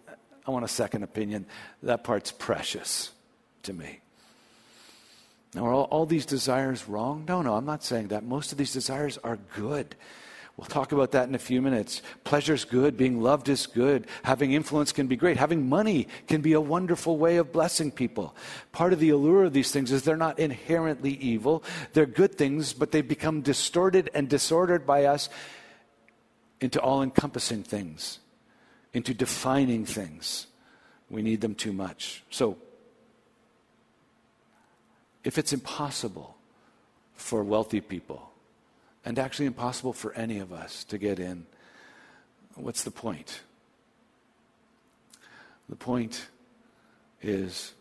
I 0.52 0.54
want 0.54 0.66
a 0.66 0.68
second 0.68 1.04
opinion. 1.04 1.46
That 1.82 2.04
part's 2.04 2.32
precious 2.32 3.12
to 3.64 3.74
me. 3.74 4.00
Now, 5.56 5.66
are 5.66 5.74
all, 5.74 5.84
all, 5.86 6.06
these 6.06 6.26
desires 6.26 6.88
wrong? 6.90 7.26
No, 7.28 7.42
no, 7.42 7.56
I'm 7.56 7.66
not 7.66 7.84
saying 7.84 8.10
that. 8.10 8.24
Most 8.24 8.52
of 8.52 8.58
these 8.58 8.74
desires 8.74 9.18
are 9.24 9.38
good. 9.56 9.96
We'll 10.58 10.68
talk 10.68 10.92
about 10.92 11.12
that 11.12 11.30
in 11.30 11.36
a 11.36 11.40
few 11.40 11.62
minutes. 11.62 12.02
Pleasure's 12.26 12.66
good. 12.66 12.98
Being 12.98 13.22
loved 13.22 13.48
is 13.48 13.66
good. 13.66 14.08
Having 14.24 14.52
influence 14.54 14.92
can 14.92 15.08
be 15.08 15.16
great. 15.16 15.38
Having 15.38 15.70
money 15.70 16.08
can 16.28 16.42
be 16.42 16.54
a 16.54 16.62
wonderful 16.62 17.18
way 17.18 17.38
of 17.38 17.54
blessing 17.54 17.90
people. 17.90 18.36
Part 18.74 18.92
of 18.92 19.00
the 19.00 19.10
allure 19.10 19.46
of 19.46 19.54
these 19.54 19.72
things 19.72 19.92
is 19.92 20.04
they're 20.04 20.18
not 20.18 20.38
inherently 20.38 21.14
evil. 21.14 21.64
They're 21.94 22.06
good 22.06 22.36
things, 22.36 22.74
but 22.74 22.92
they 22.92 23.02
become 23.02 23.42
distorted 23.42 24.10
and 24.14 24.28
disordered 24.28 24.86
by 24.86 25.06
us 25.06 25.30
into 26.60 26.80
all 26.82 27.02
encompassing 27.02 27.64
things 27.64 28.20
into 28.94 29.14
defining 29.14 29.86
things. 29.86 30.48
We 31.10 31.22
need 31.22 31.42
them 31.42 31.56
too 31.56 31.74
much. 31.74 32.24
So, 32.30 32.58
if 35.24 35.38
it's 35.38 35.54
impossible 35.54 36.36
for 37.16 37.44
wealthy 37.44 37.82
people, 37.82 38.32
and 39.06 39.18
actually 39.18 39.46
impossible 39.46 39.94
for 39.94 40.14
any 40.14 40.40
of 40.40 40.52
us 40.54 40.84
to 40.86 40.98
get 40.98 41.20
in, 41.20 41.46
what's 42.56 42.84
the 42.84 42.92
point? 42.92 43.42
The 45.70 45.76
point 45.76 46.28
is 47.22 47.74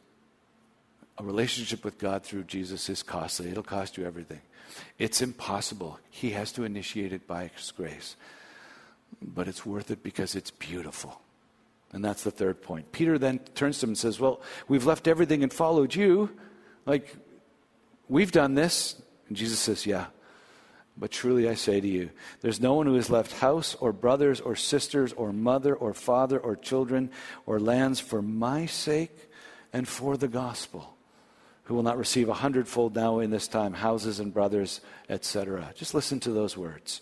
a 1.19 1.25
relationship 1.25 1.85
with 1.85 1.99
God 1.99 2.23
through 2.23 2.45
Jesus 2.45 2.89
is 2.89 3.03
costly. 3.03 3.51
It'll 3.51 3.63
cost 3.63 3.99
you 3.99 4.07
everything. 4.07 4.41
It's 4.99 5.21
impossible. 5.21 5.99
He 6.09 6.31
has 6.31 6.53
to 6.53 6.65
initiate 6.65 7.13
it 7.13 7.27
by 7.27 7.51
His 7.55 7.71
grace 7.73 8.17
but 9.23 9.49
it's 9.49 9.65
worth 9.65 9.91
it 9.91 10.03
because 10.03 10.35
it's 10.35 10.51
beautiful. 10.51 11.21
And 11.93 12.05
that's 12.05 12.23
the 12.23 12.31
third 12.31 12.63
point. 12.63 12.93
Peter 12.93 13.19
then 13.19 13.41
turns 13.55 13.79
to 13.81 13.87
him 13.87 13.91
and 13.91 13.99
says, 13.99 14.21
Well, 14.21 14.41
we've 14.69 14.87
left 14.87 15.09
everything 15.09 15.43
and 15.43 15.53
followed 15.53 15.95
you. 15.95 16.31
Like, 16.87 17.17
we've 18.09 18.33
done 18.33 18.55
this. 18.55 19.01
And 19.29 19.37
Jesus 19.37 19.59
says, 19.59 19.87
Yeah. 19.87 20.07
But 20.97 21.11
truly 21.11 21.49
I 21.49 21.55
say 21.55 21.81
to 21.81 21.89
you, 21.89 22.11
there's 22.43 22.61
no 22.61 22.75
one 22.75 22.87
who 22.87 22.97
has 22.97 23.09
left 23.09 23.33
house 23.33 23.75
or 23.77 23.93
brothers 23.93 24.41
or 24.41 24.55
sisters 24.55 25.13
or 25.15 25.33
mother 25.33 25.75
or 25.75 25.95
father 25.95 26.39
or 26.39 26.57
children 26.57 27.11
or 27.47 27.59
lands 27.59 28.01
for 28.01 28.21
my 28.21 28.67
sake 28.67 29.31
and 29.73 29.89
for 29.89 30.17
the 30.19 30.29
gospel 30.29 30.95
who 31.65 31.75
will 31.75 31.83
not 31.83 31.97
receive 31.97 32.29
a 32.29 32.35
hundredfold 32.35 32.97
now 32.97 33.21
in 33.21 33.31
this 33.31 33.47
time 33.47 33.73
houses 33.73 34.21
and 34.21 34.35
brothers, 34.35 34.81
etc. 35.09 35.73
Just 35.75 35.95
listen 35.95 36.21
to 36.21 36.33
those 36.33 36.57
words. 36.57 37.01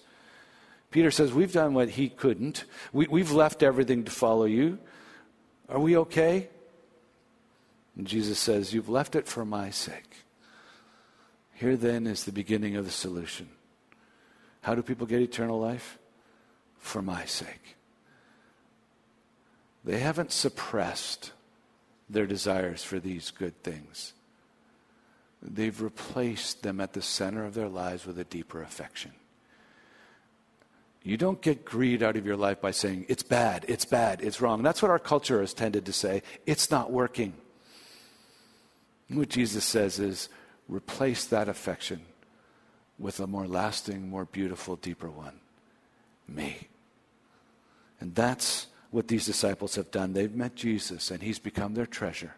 Peter 0.90 1.10
says, 1.10 1.32
We've 1.32 1.52
done 1.52 1.74
what 1.74 1.90
he 1.90 2.08
couldn't. 2.08 2.64
We, 2.92 3.06
we've 3.06 3.32
left 3.32 3.62
everything 3.62 4.04
to 4.04 4.10
follow 4.10 4.44
you. 4.44 4.78
Are 5.68 5.78
we 5.78 5.96
okay? 5.98 6.48
And 7.96 8.06
Jesus 8.06 8.38
says, 8.38 8.72
You've 8.72 8.88
left 8.88 9.14
it 9.16 9.26
for 9.26 9.44
my 9.44 9.70
sake. 9.70 10.24
Here 11.54 11.76
then 11.76 12.06
is 12.06 12.24
the 12.24 12.32
beginning 12.32 12.76
of 12.76 12.84
the 12.84 12.90
solution. 12.90 13.48
How 14.62 14.74
do 14.74 14.82
people 14.82 15.06
get 15.06 15.20
eternal 15.20 15.60
life? 15.60 15.98
For 16.78 17.02
my 17.02 17.24
sake. 17.24 17.76
They 19.84 19.98
haven't 19.98 20.32
suppressed 20.32 21.32
their 22.08 22.26
desires 22.26 22.82
for 22.82 22.98
these 22.98 23.30
good 23.30 23.62
things. 23.62 24.12
They've 25.42 25.80
replaced 25.80 26.62
them 26.62 26.80
at 26.80 26.92
the 26.92 27.02
center 27.02 27.44
of 27.44 27.54
their 27.54 27.68
lives 27.68 28.06
with 28.06 28.18
a 28.18 28.24
deeper 28.24 28.62
affection. 28.62 29.12
You 31.02 31.16
don't 31.16 31.40
get 31.40 31.64
greed 31.64 32.02
out 32.02 32.16
of 32.16 32.26
your 32.26 32.36
life 32.36 32.60
by 32.60 32.72
saying, 32.72 33.06
it's 33.08 33.22
bad, 33.22 33.64
it's 33.68 33.84
bad, 33.84 34.20
it's 34.22 34.40
wrong. 34.40 34.62
That's 34.62 34.82
what 34.82 34.90
our 34.90 34.98
culture 34.98 35.40
has 35.40 35.54
tended 35.54 35.86
to 35.86 35.92
say. 35.92 36.22
It's 36.44 36.70
not 36.70 36.90
working. 36.90 37.34
what 39.08 39.28
Jesus 39.28 39.64
says 39.64 39.98
is, 39.98 40.28
replace 40.68 41.24
that 41.26 41.48
affection 41.48 42.02
with 42.98 43.20
a 43.20 43.26
more 43.26 43.46
lasting, 43.46 44.10
more 44.10 44.26
beautiful, 44.26 44.76
deeper 44.76 45.08
one 45.08 45.40
me. 46.28 46.68
And 48.00 48.14
that's 48.14 48.66
what 48.90 49.08
these 49.08 49.26
disciples 49.26 49.74
have 49.76 49.90
done. 49.90 50.12
They've 50.12 50.34
met 50.34 50.54
Jesus, 50.54 51.10
and 51.10 51.22
he's 51.22 51.38
become 51.38 51.74
their 51.74 51.86
treasure. 51.86 52.34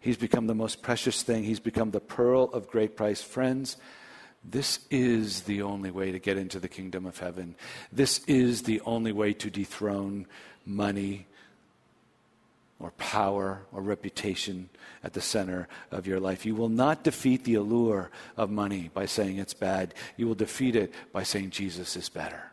He's 0.00 0.16
become 0.16 0.46
the 0.46 0.54
most 0.54 0.82
precious 0.82 1.22
thing. 1.22 1.44
He's 1.44 1.60
become 1.60 1.90
the 1.90 2.00
pearl 2.00 2.44
of 2.52 2.68
great 2.68 2.96
price. 2.96 3.20
Friends, 3.20 3.76
this 4.44 4.80
is 4.90 5.42
the 5.42 5.62
only 5.62 5.90
way 5.90 6.12
to 6.12 6.18
get 6.18 6.36
into 6.36 6.58
the 6.58 6.68
kingdom 6.68 7.06
of 7.06 7.18
heaven. 7.18 7.54
This 7.92 8.24
is 8.26 8.62
the 8.62 8.80
only 8.82 9.12
way 9.12 9.32
to 9.34 9.50
dethrone 9.50 10.26
money 10.64 11.26
or 12.80 12.92
power 12.92 13.62
or 13.72 13.82
reputation 13.82 14.68
at 15.02 15.12
the 15.12 15.20
center 15.20 15.68
of 15.90 16.06
your 16.06 16.20
life. 16.20 16.46
You 16.46 16.54
will 16.54 16.68
not 16.68 17.02
defeat 17.02 17.44
the 17.44 17.54
allure 17.54 18.10
of 18.36 18.50
money 18.50 18.90
by 18.94 19.06
saying 19.06 19.38
it's 19.38 19.54
bad. 19.54 19.94
You 20.16 20.28
will 20.28 20.34
defeat 20.34 20.76
it 20.76 20.92
by 21.12 21.24
saying 21.24 21.50
Jesus 21.50 21.96
is 21.96 22.08
better. 22.08 22.52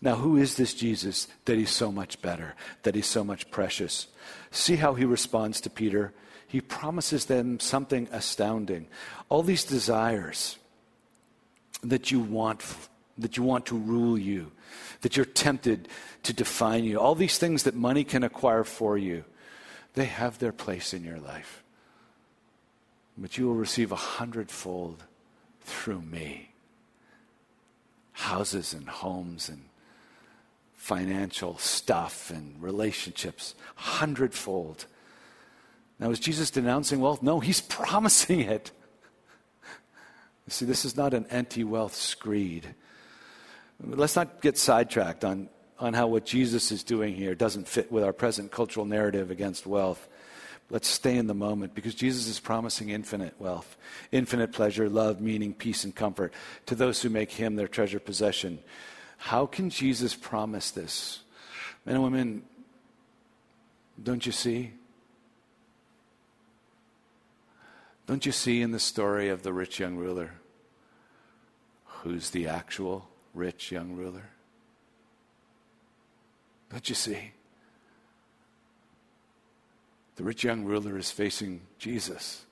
Now, 0.00 0.14
who 0.16 0.36
is 0.36 0.56
this 0.56 0.74
Jesus 0.74 1.28
that 1.46 1.56
he's 1.56 1.70
so 1.70 1.90
much 1.90 2.20
better, 2.20 2.54
that 2.82 2.94
he's 2.94 3.06
so 3.06 3.24
much 3.24 3.50
precious? 3.50 4.08
See 4.50 4.76
how 4.76 4.94
he 4.94 5.04
responds 5.04 5.60
to 5.62 5.70
Peter 5.70 6.12
he 6.46 6.60
promises 6.60 7.26
them 7.26 7.60
something 7.60 8.08
astounding. 8.12 8.86
All 9.28 9.42
these 9.42 9.64
desires 9.64 10.58
that 11.82 12.10
you 12.10 12.20
want, 12.20 12.64
that 13.18 13.36
you 13.36 13.42
want 13.42 13.66
to 13.66 13.76
rule 13.76 14.16
you, 14.16 14.52
that 15.00 15.16
you're 15.16 15.26
tempted 15.26 15.88
to 16.22 16.32
define 16.32 16.84
you, 16.84 16.98
all 16.98 17.14
these 17.14 17.38
things 17.38 17.64
that 17.64 17.74
money 17.74 18.04
can 18.04 18.22
acquire 18.22 18.64
for 18.64 18.96
you, 18.96 19.24
they 19.94 20.04
have 20.04 20.38
their 20.38 20.52
place 20.52 20.94
in 20.94 21.04
your 21.04 21.18
life. 21.18 21.62
But 23.18 23.38
you 23.38 23.46
will 23.46 23.54
receive 23.54 23.92
a 23.92 23.96
hundredfold 23.96 25.02
through 25.62 26.02
me. 26.02 26.50
Houses 28.12 28.72
and 28.72 28.88
homes 28.88 29.48
and 29.48 29.62
financial 30.74 31.58
stuff 31.58 32.30
and 32.30 32.62
relationships, 32.62 33.54
hundredfold 33.74 34.86
now, 35.98 36.10
is 36.10 36.20
Jesus 36.20 36.50
denouncing 36.50 37.00
wealth? 37.00 37.22
No, 37.22 37.40
he's 37.40 37.60
promising 37.68 38.40
it. 38.40 38.70
You 40.46 40.50
see, 40.50 40.64
this 40.64 40.84
is 40.84 40.96
not 40.96 41.14
an 41.14 41.26
anti 41.30 41.64
wealth 41.64 41.94
screed. 41.94 42.74
Let's 43.80 44.16
not 44.16 44.40
get 44.40 44.56
sidetracked 44.56 45.24
on, 45.24 45.48
on 45.78 45.92
how 45.92 46.06
what 46.06 46.24
Jesus 46.24 46.70
is 46.70 46.82
doing 46.82 47.14
here 47.14 47.34
doesn't 47.34 47.68
fit 47.68 47.90
with 47.90 48.04
our 48.04 48.12
present 48.12 48.52
cultural 48.52 48.86
narrative 48.86 49.30
against 49.30 49.66
wealth. 49.66 50.08
Let's 50.70 50.88
stay 50.88 51.16
in 51.16 51.26
the 51.26 51.34
moment 51.34 51.74
because 51.74 51.94
Jesus 51.94 52.26
is 52.26 52.40
promising 52.40 52.88
infinite 52.88 53.34
wealth, 53.38 53.76
infinite 54.10 54.52
pleasure, 54.52 54.88
love, 54.88 55.20
meaning, 55.20 55.52
peace, 55.52 55.84
and 55.84 55.94
comfort 55.94 56.32
to 56.66 56.74
those 56.74 57.02
who 57.02 57.08
make 57.08 57.30
him 57.30 57.56
their 57.56 57.68
treasure 57.68 58.00
possession. 58.00 58.58
How 59.18 59.46
can 59.46 59.70
Jesus 59.70 60.14
promise 60.14 60.70
this? 60.70 61.20
Men 61.84 61.96
and 61.96 62.04
women, 62.04 62.42
don't 64.02 64.24
you 64.24 64.32
see? 64.32 64.72
Don't 68.06 68.24
you 68.24 68.32
see 68.32 68.62
in 68.62 68.70
the 68.70 68.78
story 68.78 69.28
of 69.28 69.42
the 69.42 69.52
rich 69.52 69.80
young 69.80 69.96
ruler 69.96 70.34
who's 71.84 72.30
the 72.30 72.46
actual 72.46 73.08
rich 73.34 73.72
young 73.72 73.96
ruler? 73.96 74.30
Don't 76.70 76.88
you 76.88 76.94
see? 76.94 77.32
The 80.14 80.24
rich 80.24 80.44
young 80.44 80.64
ruler 80.64 80.96
is 80.96 81.10
facing 81.10 81.62
Jesus, 81.78 82.44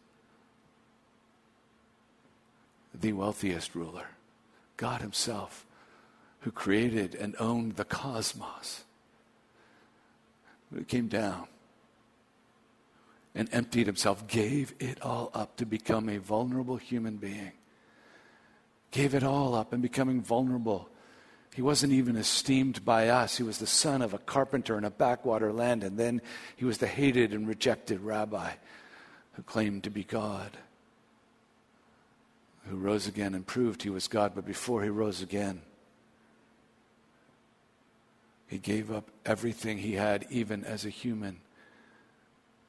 the 2.92 3.12
wealthiest 3.12 3.74
ruler, 3.74 4.08
God 4.76 5.00
Himself, 5.00 5.64
who 6.40 6.50
created 6.50 7.14
and 7.14 7.34
owned 7.38 7.76
the 7.76 7.84
cosmos, 7.84 8.84
who 10.72 10.84
came 10.84 11.06
down 11.06 11.46
and 13.34 13.48
emptied 13.52 13.86
Himself, 13.86 14.26
gave 14.26 14.74
it 14.78 15.00
all 15.02 15.30
up 15.34 15.56
to 15.56 15.66
become 15.66 16.08
a 16.08 16.18
vulnerable 16.18 16.76
human 16.76 17.16
being. 17.16 17.52
Gave 18.90 19.14
it 19.14 19.24
all 19.24 19.54
up 19.54 19.72
and 19.72 19.82
becoming 19.82 20.22
vulnerable. 20.22 20.88
He 21.54 21.62
wasn't 21.62 21.92
even 21.92 22.16
esteemed 22.16 22.84
by 22.84 23.08
us. 23.08 23.36
He 23.36 23.42
was 23.42 23.58
the 23.58 23.66
son 23.66 24.02
of 24.02 24.14
a 24.14 24.18
carpenter 24.18 24.78
in 24.78 24.84
a 24.84 24.90
backwater 24.90 25.52
land, 25.52 25.84
and 25.84 25.98
then 25.98 26.20
he 26.56 26.64
was 26.64 26.78
the 26.78 26.86
hated 26.86 27.32
and 27.32 27.46
rejected 27.46 28.00
rabbi 28.00 28.52
who 29.32 29.42
claimed 29.42 29.84
to 29.84 29.90
be 29.90 30.04
God 30.04 30.56
who 32.68 32.76
rose 32.76 33.06
again 33.06 33.34
and 33.34 33.46
proved 33.46 33.82
he 33.82 33.90
was 33.90 34.08
God, 34.08 34.32
but 34.34 34.46
before 34.46 34.82
he 34.82 34.88
rose 34.88 35.20
again, 35.20 35.60
he 38.46 38.58
gave 38.58 38.90
up 38.90 39.10
everything 39.26 39.78
he 39.78 39.94
had, 39.94 40.26
even 40.30 40.64
as 40.64 40.84
a 40.84 40.90
human, 40.90 41.40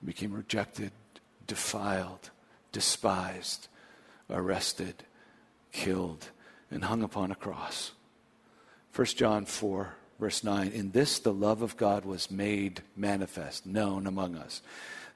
became 0.05 0.33
rejected, 0.33 0.91
defiled, 1.47 2.29
despised, 2.71 3.67
arrested, 4.29 5.03
killed, 5.71 6.29
and 6.71 6.83
hung 6.83 7.03
upon 7.03 7.31
a 7.31 7.35
cross. 7.35 7.91
1 8.95 9.05
John 9.07 9.45
4, 9.45 9.93
verse 10.19 10.43
9 10.43 10.69
In 10.69 10.91
this 10.91 11.19
the 11.19 11.33
love 11.33 11.61
of 11.61 11.77
God 11.77 12.05
was 12.05 12.31
made 12.31 12.81
manifest, 12.95 13.65
known 13.65 14.07
among 14.07 14.35
us, 14.35 14.61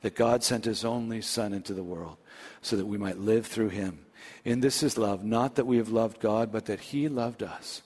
that 0.02 0.16
God 0.16 0.44
sent 0.44 0.66
his 0.66 0.86
only 0.86 1.22
Son 1.22 1.54
into 1.54 1.74
the 1.74 1.84
world 1.84 2.18
so 2.62 2.76
that 2.76 2.86
we 2.86 2.98
might 2.98 3.18
live 3.18 3.48
through 3.48 3.70
him. 3.70 4.06
In 4.46 4.62
this 4.62 4.84
is 4.84 4.98
love, 4.98 5.24
not 5.24 5.56
that 5.56 5.68
we 5.68 5.78
have 5.78 5.90
loved 5.90 6.20
God, 6.20 6.52
but 6.52 6.66
that 6.66 6.80
He 6.80 7.08
loved 7.08 7.44
us 7.44 7.82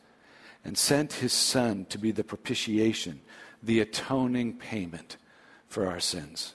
and 0.64 0.78
sent 0.78 1.14
His 1.14 1.34
Son 1.34 1.86
to 1.90 1.98
be 1.98 2.12
the 2.12 2.24
propitiation, 2.24 3.22
the 3.62 3.80
atoning 3.80 4.58
payment 4.58 5.18
for 5.68 5.88
our 5.88 6.00
sins. 6.00 6.54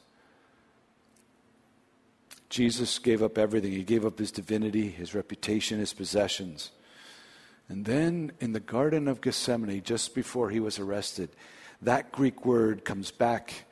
Jesus 2.49 2.99
gave 2.99 3.23
up 3.23 3.37
everything. 3.37 3.73
He 3.73 3.85
gave 3.85 4.07
up 4.07 4.19
his 4.19 4.33
divinity, 4.33 4.89
his 4.89 5.15
reputation, 5.15 5.79
his 5.79 5.93
possessions. 5.93 6.71
And 7.69 7.85
then 7.85 8.33
in 8.41 8.53
the 8.53 8.61
Garden 8.61 9.09
of 9.09 9.21
Gethsemane, 9.21 9.83
just 9.83 10.15
before 10.15 10.51
he 10.51 10.61
was 10.61 10.79
arrested, 10.79 11.29
that 11.83 12.11
Greek 12.13 12.47
word 12.47 12.85
comes 12.85 13.11
back 13.11 13.65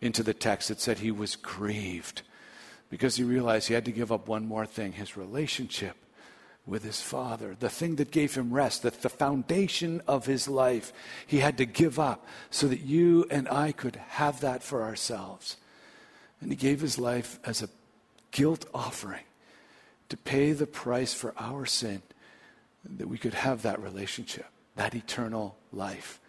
into 0.00 0.22
the 0.22 0.34
text. 0.34 0.70
It 0.70 0.80
said 0.80 0.98
he 0.98 1.12
was 1.12 1.36
grieved 1.36 2.22
because 2.90 3.16
he 3.16 3.24
realized 3.24 3.68
he 3.68 3.74
had 3.74 3.84
to 3.84 3.92
give 3.92 4.10
up 4.10 4.28
one 4.28 4.46
more 4.46 4.66
thing 4.66 4.92
his 4.92 5.16
relationship 5.16 5.96
with 6.66 6.82
his 6.82 7.00
father, 7.00 7.56
the 7.58 7.68
thing 7.68 7.94
that 7.96 8.10
gave 8.10 8.34
him 8.34 8.52
rest, 8.52 8.82
that 8.82 9.02
the 9.02 9.08
foundation 9.08 10.02
of 10.08 10.26
his 10.26 10.48
life, 10.48 10.92
he 11.24 11.38
had 11.38 11.56
to 11.58 11.64
give 11.64 12.00
up 12.00 12.26
so 12.50 12.66
that 12.66 12.80
you 12.80 13.24
and 13.30 13.48
I 13.48 13.70
could 13.70 13.94
have 14.08 14.40
that 14.40 14.64
for 14.64 14.82
ourselves. 14.82 15.56
And 16.40 16.50
he 16.50 16.56
gave 16.56 16.80
his 16.80 16.98
life 16.98 17.38
as 17.44 17.62
a 17.62 17.68
guilt 18.36 18.66
offering 18.74 19.24
to 20.10 20.16
pay 20.18 20.52
the 20.52 20.66
price 20.66 21.14
for 21.14 21.32
our 21.38 21.64
sin, 21.64 22.02
that 22.84 23.08
we 23.08 23.16
could 23.16 23.32
have 23.32 23.62
that 23.62 23.80
relationship, 23.80 24.44
that 24.76 24.94
eternal 24.94 25.56
life. 25.72 26.20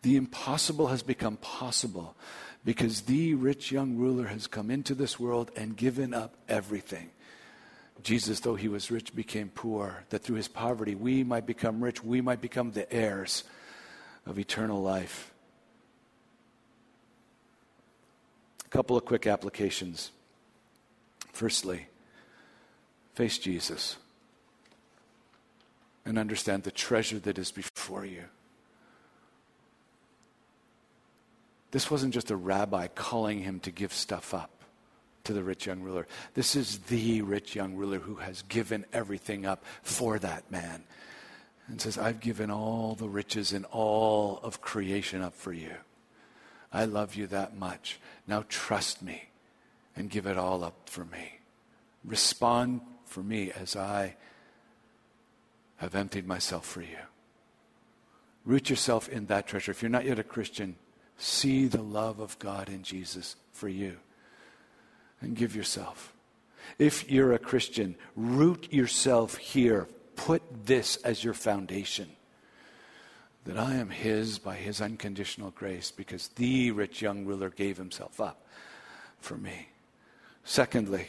The 0.00 0.16
impossible 0.16 0.86
has 0.86 1.02
become 1.02 1.36
possible 1.36 2.16
because 2.64 3.02
the 3.02 3.34
rich 3.34 3.70
young 3.70 3.96
ruler 3.96 4.28
has 4.28 4.46
come 4.46 4.70
into 4.70 4.94
this 4.94 5.20
world 5.20 5.50
and 5.54 5.76
given 5.76 6.14
up 6.14 6.34
everything. 6.48 7.10
Jesus, 8.02 8.40
though 8.40 8.54
he 8.54 8.68
was 8.68 8.90
rich, 8.90 9.14
became 9.14 9.50
poor, 9.50 10.04
that 10.08 10.22
through 10.22 10.36
his 10.36 10.48
poverty 10.48 10.94
we 10.94 11.22
might 11.22 11.44
become 11.44 11.84
rich, 11.84 12.02
we 12.02 12.22
might 12.22 12.40
become 12.40 12.72
the 12.72 12.90
heirs 12.90 13.44
of 14.24 14.38
eternal 14.38 14.82
life. 14.82 15.34
A 18.64 18.68
couple 18.70 18.96
of 18.96 19.04
quick 19.04 19.26
applications. 19.26 20.12
Firstly, 21.36 21.86
face 23.12 23.36
Jesus 23.36 23.98
and 26.06 26.18
understand 26.18 26.62
the 26.62 26.70
treasure 26.70 27.18
that 27.18 27.36
is 27.36 27.52
before 27.52 28.06
you. 28.06 28.24
This 31.72 31.90
wasn't 31.90 32.14
just 32.14 32.30
a 32.30 32.36
rabbi 32.36 32.86
calling 32.86 33.40
him 33.40 33.60
to 33.60 33.70
give 33.70 33.92
stuff 33.92 34.32
up 34.32 34.48
to 35.24 35.34
the 35.34 35.42
rich 35.42 35.66
young 35.66 35.82
ruler. 35.82 36.06
This 36.32 36.56
is 36.56 36.78
the 36.78 37.20
rich 37.20 37.54
young 37.54 37.74
ruler 37.74 37.98
who 37.98 38.14
has 38.14 38.40
given 38.40 38.86
everything 38.94 39.44
up 39.44 39.62
for 39.82 40.18
that 40.18 40.50
man 40.50 40.84
and 41.68 41.78
says, 41.78 41.98
I've 41.98 42.20
given 42.20 42.50
all 42.50 42.94
the 42.94 43.10
riches 43.10 43.52
and 43.52 43.66
all 43.66 44.40
of 44.42 44.62
creation 44.62 45.20
up 45.20 45.34
for 45.34 45.52
you. 45.52 45.74
I 46.72 46.86
love 46.86 47.14
you 47.14 47.26
that 47.26 47.58
much. 47.58 48.00
Now 48.26 48.46
trust 48.48 49.02
me 49.02 49.28
and 49.96 50.10
give 50.10 50.26
it 50.26 50.36
all 50.36 50.62
up 50.62 50.88
for 50.88 51.04
me. 51.04 51.40
Respond 52.04 52.82
for 53.04 53.22
me 53.22 53.50
as 53.50 53.74
I 53.74 54.16
have 55.76 55.94
emptied 55.94 56.26
myself 56.26 56.66
for 56.66 56.82
you. 56.82 56.98
Root 58.44 58.70
yourself 58.70 59.08
in 59.08 59.26
that 59.26 59.46
treasure. 59.46 59.72
If 59.72 59.82
you're 59.82 59.90
not 59.90 60.04
yet 60.04 60.18
a 60.18 60.24
Christian, 60.24 60.76
See 61.18 61.66
the 61.66 61.82
love 61.82 62.20
of 62.20 62.38
God 62.38 62.68
in 62.68 62.82
Jesus 62.82 63.36
for 63.52 63.68
you 63.68 63.96
and 65.20 65.34
give 65.34 65.56
yourself. 65.56 66.12
If 66.78 67.10
you're 67.10 67.32
a 67.32 67.38
Christian, 67.38 67.96
root 68.14 68.72
yourself 68.72 69.36
here. 69.36 69.88
Put 70.14 70.66
this 70.66 70.96
as 70.96 71.22
your 71.22 71.34
foundation 71.34 72.08
that 73.44 73.58
I 73.58 73.76
am 73.76 73.90
His 73.90 74.38
by 74.38 74.56
His 74.56 74.80
unconditional 74.80 75.50
grace 75.50 75.90
because 75.90 76.28
the 76.28 76.70
rich 76.72 77.00
young 77.00 77.24
ruler 77.24 77.48
gave 77.48 77.76
Himself 77.76 78.20
up 78.20 78.46
for 79.18 79.36
me. 79.36 79.68
Secondly, 80.46 81.08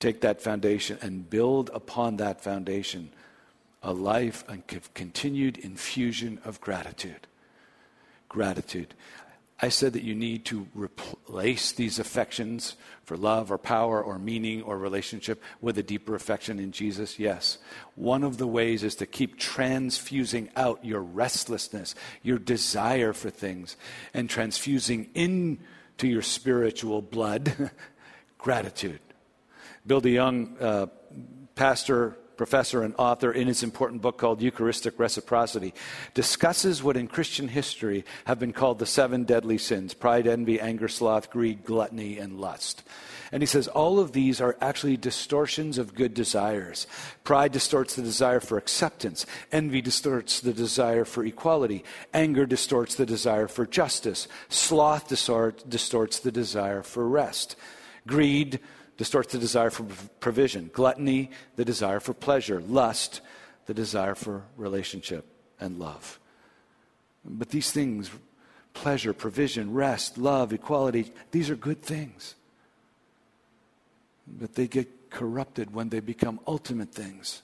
take 0.00 0.22
that 0.22 0.42
foundation 0.42 0.98
and 1.02 1.28
build 1.28 1.70
upon 1.72 2.16
that 2.16 2.40
foundation 2.40 3.10
a 3.82 3.92
life 3.92 4.42
of 4.48 4.92
continued 4.94 5.58
infusion 5.58 6.40
of 6.44 6.60
gratitude 6.60 7.28
gratitude. 8.28 8.94
I 9.60 9.70
said 9.70 9.94
that 9.94 10.04
you 10.04 10.14
need 10.14 10.44
to 10.46 10.68
replace 10.72 11.72
these 11.72 11.98
affections 11.98 12.76
for 13.02 13.16
love 13.16 13.50
or 13.50 13.58
power 13.58 14.00
or 14.00 14.18
meaning 14.18 14.62
or 14.62 14.78
relationship 14.78 15.42
with 15.60 15.76
a 15.78 15.82
deeper 15.82 16.14
affection 16.14 16.60
in 16.60 16.70
Jesus. 16.70 17.18
Yes. 17.18 17.58
One 17.96 18.22
of 18.22 18.38
the 18.38 18.46
ways 18.46 18.84
is 18.84 18.94
to 18.96 19.06
keep 19.06 19.36
transfusing 19.36 20.50
out 20.54 20.84
your 20.84 21.00
restlessness, 21.00 21.96
your 22.22 22.38
desire 22.38 23.12
for 23.12 23.30
things, 23.30 23.76
and 24.14 24.30
transfusing 24.30 25.10
into 25.14 26.06
your 26.06 26.22
spiritual 26.22 27.02
blood 27.02 27.70
gratitude. 28.38 29.00
Bill 29.86 30.00
DeYoung, 30.00 30.62
uh, 30.62 30.86
pastor, 31.54 32.16
professor 32.38 32.82
and 32.84 32.94
author 32.96 33.32
in 33.32 33.48
his 33.48 33.62
important 33.62 34.00
book 34.00 34.16
called 34.16 34.40
Eucharistic 34.40 34.98
Reciprocity, 34.98 35.74
discusses 36.14 36.82
what 36.82 36.96
in 36.96 37.08
Christian 37.08 37.48
history 37.48 38.04
have 38.24 38.38
been 38.38 38.52
called 38.52 38.78
the 38.78 38.86
seven 38.86 39.24
deadly 39.24 39.58
sins 39.58 39.92
pride, 39.92 40.26
envy, 40.26 40.58
anger, 40.58 40.88
sloth, 40.88 41.30
greed, 41.30 41.64
gluttony, 41.64 42.18
and 42.18 42.40
lust. 42.40 42.84
And 43.30 43.42
he 43.42 43.46
says 43.46 43.68
all 43.68 43.98
of 43.98 44.12
these 44.12 44.40
are 44.40 44.56
actually 44.60 44.96
distortions 44.96 45.76
of 45.76 45.94
good 45.94 46.14
desires. 46.14 46.86
Pride 47.24 47.52
distorts 47.52 47.94
the 47.94 48.02
desire 48.02 48.40
for 48.40 48.56
acceptance. 48.56 49.26
Envy 49.52 49.82
distorts 49.82 50.40
the 50.40 50.54
desire 50.54 51.04
for 51.04 51.24
equality. 51.24 51.84
Anger 52.14 52.46
distorts 52.46 52.94
the 52.94 53.04
desire 53.04 53.48
for 53.48 53.66
justice. 53.66 54.28
Sloth 54.48 55.08
distorts 55.08 56.18
the 56.20 56.32
desire 56.32 56.82
for 56.82 57.06
rest. 57.06 57.56
Greed 58.08 58.58
distorts 58.96 59.32
the 59.32 59.38
desire 59.38 59.70
for 59.70 59.84
provision. 60.18 60.70
Gluttony, 60.72 61.30
the 61.54 61.64
desire 61.64 62.00
for 62.00 62.12
pleasure. 62.12 62.60
Lust, 62.60 63.20
the 63.66 63.74
desire 63.74 64.16
for 64.16 64.42
relationship 64.56 65.24
and 65.60 65.78
love. 65.78 66.18
But 67.24 67.50
these 67.50 67.70
things, 67.70 68.10
pleasure, 68.74 69.12
provision, 69.12 69.72
rest, 69.72 70.18
love, 70.18 70.52
equality, 70.52 71.12
these 71.30 71.50
are 71.50 71.56
good 71.56 71.82
things. 71.82 72.34
But 74.26 74.54
they 74.54 74.66
get 74.66 75.10
corrupted 75.10 75.74
when 75.74 75.88
they 75.88 76.00
become 76.00 76.40
ultimate 76.46 76.92
things. 76.92 77.42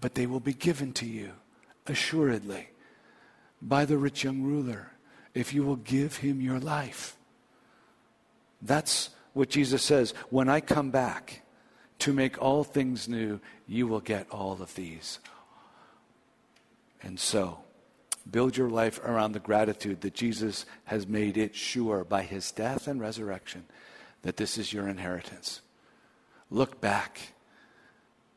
But 0.00 0.14
they 0.14 0.26
will 0.26 0.40
be 0.40 0.52
given 0.52 0.92
to 0.94 1.06
you, 1.06 1.32
assuredly, 1.86 2.68
by 3.62 3.84
the 3.84 3.96
rich 3.96 4.24
young 4.24 4.42
ruler, 4.42 4.92
if 5.34 5.54
you 5.54 5.62
will 5.62 5.76
give 5.76 6.16
him 6.16 6.40
your 6.40 6.58
life. 6.60 7.15
That's 8.66 9.10
what 9.32 9.48
Jesus 9.48 9.82
says. 9.82 10.12
When 10.30 10.48
I 10.48 10.60
come 10.60 10.90
back 10.90 11.42
to 12.00 12.12
make 12.12 12.40
all 12.42 12.64
things 12.64 13.08
new, 13.08 13.40
you 13.66 13.86
will 13.86 14.00
get 14.00 14.28
all 14.30 14.60
of 14.60 14.74
these. 14.74 15.18
And 17.02 17.18
so, 17.18 17.58
build 18.30 18.56
your 18.56 18.68
life 18.68 18.98
around 19.04 19.32
the 19.32 19.40
gratitude 19.40 20.00
that 20.00 20.14
Jesus 20.14 20.66
has 20.84 21.06
made 21.06 21.36
it 21.36 21.54
sure 21.54 22.04
by 22.04 22.22
his 22.22 22.50
death 22.50 22.88
and 22.88 23.00
resurrection 23.00 23.64
that 24.22 24.36
this 24.36 24.58
is 24.58 24.72
your 24.72 24.88
inheritance. 24.88 25.60
Look 26.50 26.80
back 26.80 27.32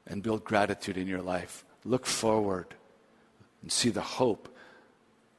and 0.05 0.23
build 0.23 0.43
gratitude 0.43 0.97
in 0.97 1.07
your 1.07 1.21
life. 1.21 1.63
Look 1.83 2.05
forward 2.05 2.75
and 3.61 3.71
see 3.71 3.89
the 3.89 4.01
hope 4.01 4.55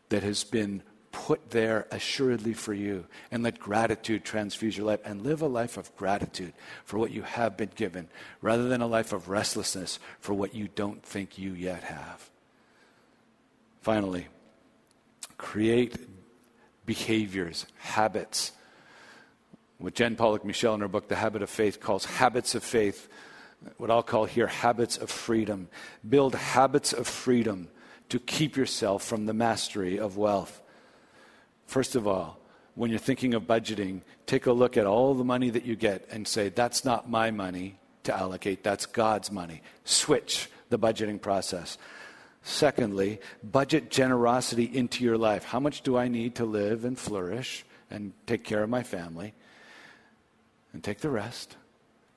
that 0.09 0.22
has 0.22 0.44
been 0.44 0.83
put 1.12 1.51
there 1.51 1.87
assuredly 1.90 2.55
for 2.55 2.73
you. 2.73 3.07
And 3.31 3.42
let 3.42 3.59
gratitude 3.59 4.25
transfuse 4.25 4.77
your 4.77 4.87
life 4.87 5.01
and 5.05 5.23
live 5.23 5.42
a 5.42 5.46
life 5.46 5.77
of 5.77 5.94
gratitude 5.96 6.53
for 6.85 6.99
what 6.99 7.11
you 7.11 7.23
have 7.23 7.57
been 7.57 7.70
given 7.75 8.09
rather 8.40 8.68
than 8.68 8.81
a 8.81 8.87
life 8.87 9.12
of 9.12 9.29
restlessness 9.29 9.99
for 10.20 10.35
what 10.35 10.55
you 10.55 10.68
don't 10.75 11.03
think 11.03 11.38
you 11.38 11.53
yet 11.53 11.83
have. 11.85 12.31
Finally, 13.81 14.29
create 15.38 15.96
behaviors, 16.87 17.66
habits. 17.79 18.53
What 19.79 19.94
Jen 19.94 20.16
Pollock 20.16 20.44
Michel 20.44 20.75
in 20.75 20.81
her 20.81 20.88
book, 20.88 21.09
The 21.09 21.16
Habit 21.16 21.42
of 21.42 21.49
Faith, 21.49 21.81
calls 21.81 22.05
habits 22.05 22.55
of 22.55 22.62
faith, 22.62 23.09
what 23.79 23.90
I'll 23.90 24.03
call 24.03 24.25
here 24.27 24.46
habits 24.46 24.99
of 24.99 25.11
freedom. 25.11 25.68
Build 26.07 26.35
habits 26.35 26.92
of 26.92 27.07
freedom 27.07 27.68
to 28.09 28.18
keep 28.18 28.57
yourself 28.57 29.05
from 29.05 29.27
the 29.27 29.33
mastery 29.33 29.99
of 29.99 30.16
wealth. 30.16 30.61
First 31.70 31.94
of 31.94 32.09
all, 32.09 32.37
when 32.74 32.90
you're 32.90 32.98
thinking 32.98 33.33
of 33.33 33.44
budgeting, 33.44 34.00
take 34.26 34.46
a 34.46 34.52
look 34.52 34.76
at 34.76 34.87
all 34.87 35.14
the 35.14 35.22
money 35.22 35.50
that 35.50 35.64
you 35.64 35.76
get 35.76 36.04
and 36.11 36.26
say, 36.26 36.48
that's 36.48 36.85
not 36.85 37.09
my 37.09 37.30
money 37.30 37.78
to 38.02 38.12
allocate, 38.12 38.64
that's 38.64 38.87
God's 38.87 39.30
money. 39.30 39.62
Switch 39.85 40.50
the 40.68 40.80
budgeting 40.80 41.22
process. 41.22 41.78
Secondly, 42.42 43.20
budget 43.44 43.88
generosity 43.88 44.64
into 44.64 45.04
your 45.04 45.16
life. 45.16 45.44
How 45.44 45.61
much 45.61 45.83
do 45.83 45.96
I 45.96 46.09
need 46.09 46.35
to 46.35 46.44
live 46.44 46.85
and 46.85 46.98
flourish 46.98 47.64
and 47.88 48.14
take 48.26 48.42
care 48.42 48.64
of 48.64 48.68
my 48.68 48.83
family? 48.83 49.33
And 50.72 50.83
take 50.83 50.98
the 50.98 51.11
rest 51.11 51.56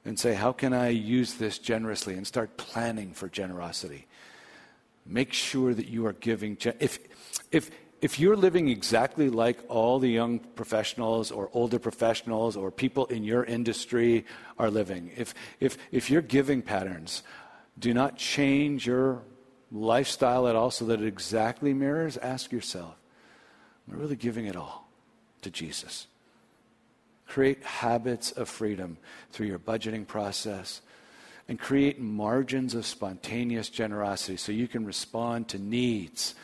and 0.04 0.20
say, 0.20 0.34
how 0.34 0.52
can 0.52 0.74
I 0.74 0.89
use 0.89 1.36
this 1.36 1.60
generously? 1.60 2.16
And 2.16 2.26
start 2.26 2.58
planning 2.58 3.13
for 3.13 3.30
generosity. 3.30 4.08
Make 5.06 5.32
sure 5.32 5.76
that 5.76 5.88
you 5.88 6.08
are 6.08 6.13
giving. 6.13 6.58
Gen- 6.58 6.78
if, 6.80 6.98
if, 7.52 7.70
if 8.04 8.20
you're 8.20 8.36
living 8.36 8.68
exactly 8.68 9.30
like 9.30 9.58
all 9.70 9.98
the 9.98 10.10
young 10.10 10.38
professionals 10.38 11.32
or 11.32 11.50
older 11.54 11.80
professionals 11.80 12.58
or 12.58 12.70
people 12.70 13.06
in 13.06 13.24
your 13.24 13.46
industry 13.46 14.26
are 14.60 14.70
living, 14.70 15.10
if, 15.16 15.34
if, 15.62 15.78
if 15.89 16.12
your 16.12 16.22
giving 16.22 16.62
patterns 16.62 17.24
do 17.80 17.94
not 17.94 18.18
change 18.18 18.86
your 18.86 19.22
lifestyle 19.72 20.50
at 20.50 20.56
all 20.56 20.70
so 20.70 20.84
that 20.84 21.00
it 21.00 21.08
exactly 21.08 21.74
mirrors, 21.74 22.18
ask 22.18 22.52
yourself, 22.52 22.94
am 23.88 23.96
I 23.96 24.02
really 24.02 24.18
giving 24.18 24.48
it 24.48 24.58
all 24.58 24.86
to 25.42 25.50
Jesus? 25.50 26.08
Create 27.26 27.63
habits 27.63 28.32
of 28.32 28.50
freedom 28.50 28.98
through 29.32 29.48
your 29.48 29.60
budgeting 29.60 30.06
process 30.06 30.82
and 31.48 31.58
create 31.58 32.02
margins 32.02 32.76
of 32.76 32.86
spontaneous 32.86 33.70
generosity 33.70 34.36
so 34.36 34.52
you 34.52 34.68
can 34.68 34.86
respond 34.86 35.48
to 35.48 35.58
needs 35.58 36.36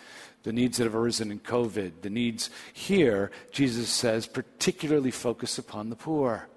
the 0.44 0.54
needs 0.54 0.78
that 0.78 0.86
have 0.86 0.96
arisen 0.96 1.32
in 1.32 1.40
COVID, 1.40 2.02
the 2.02 2.10
needs 2.10 2.50
here, 2.74 3.32
Jesus 3.52 3.90
says, 3.90 4.26
particularly 4.26 5.12
focus 5.12 5.58
upon 5.58 5.90
the 5.90 5.96
poor. 5.96 6.48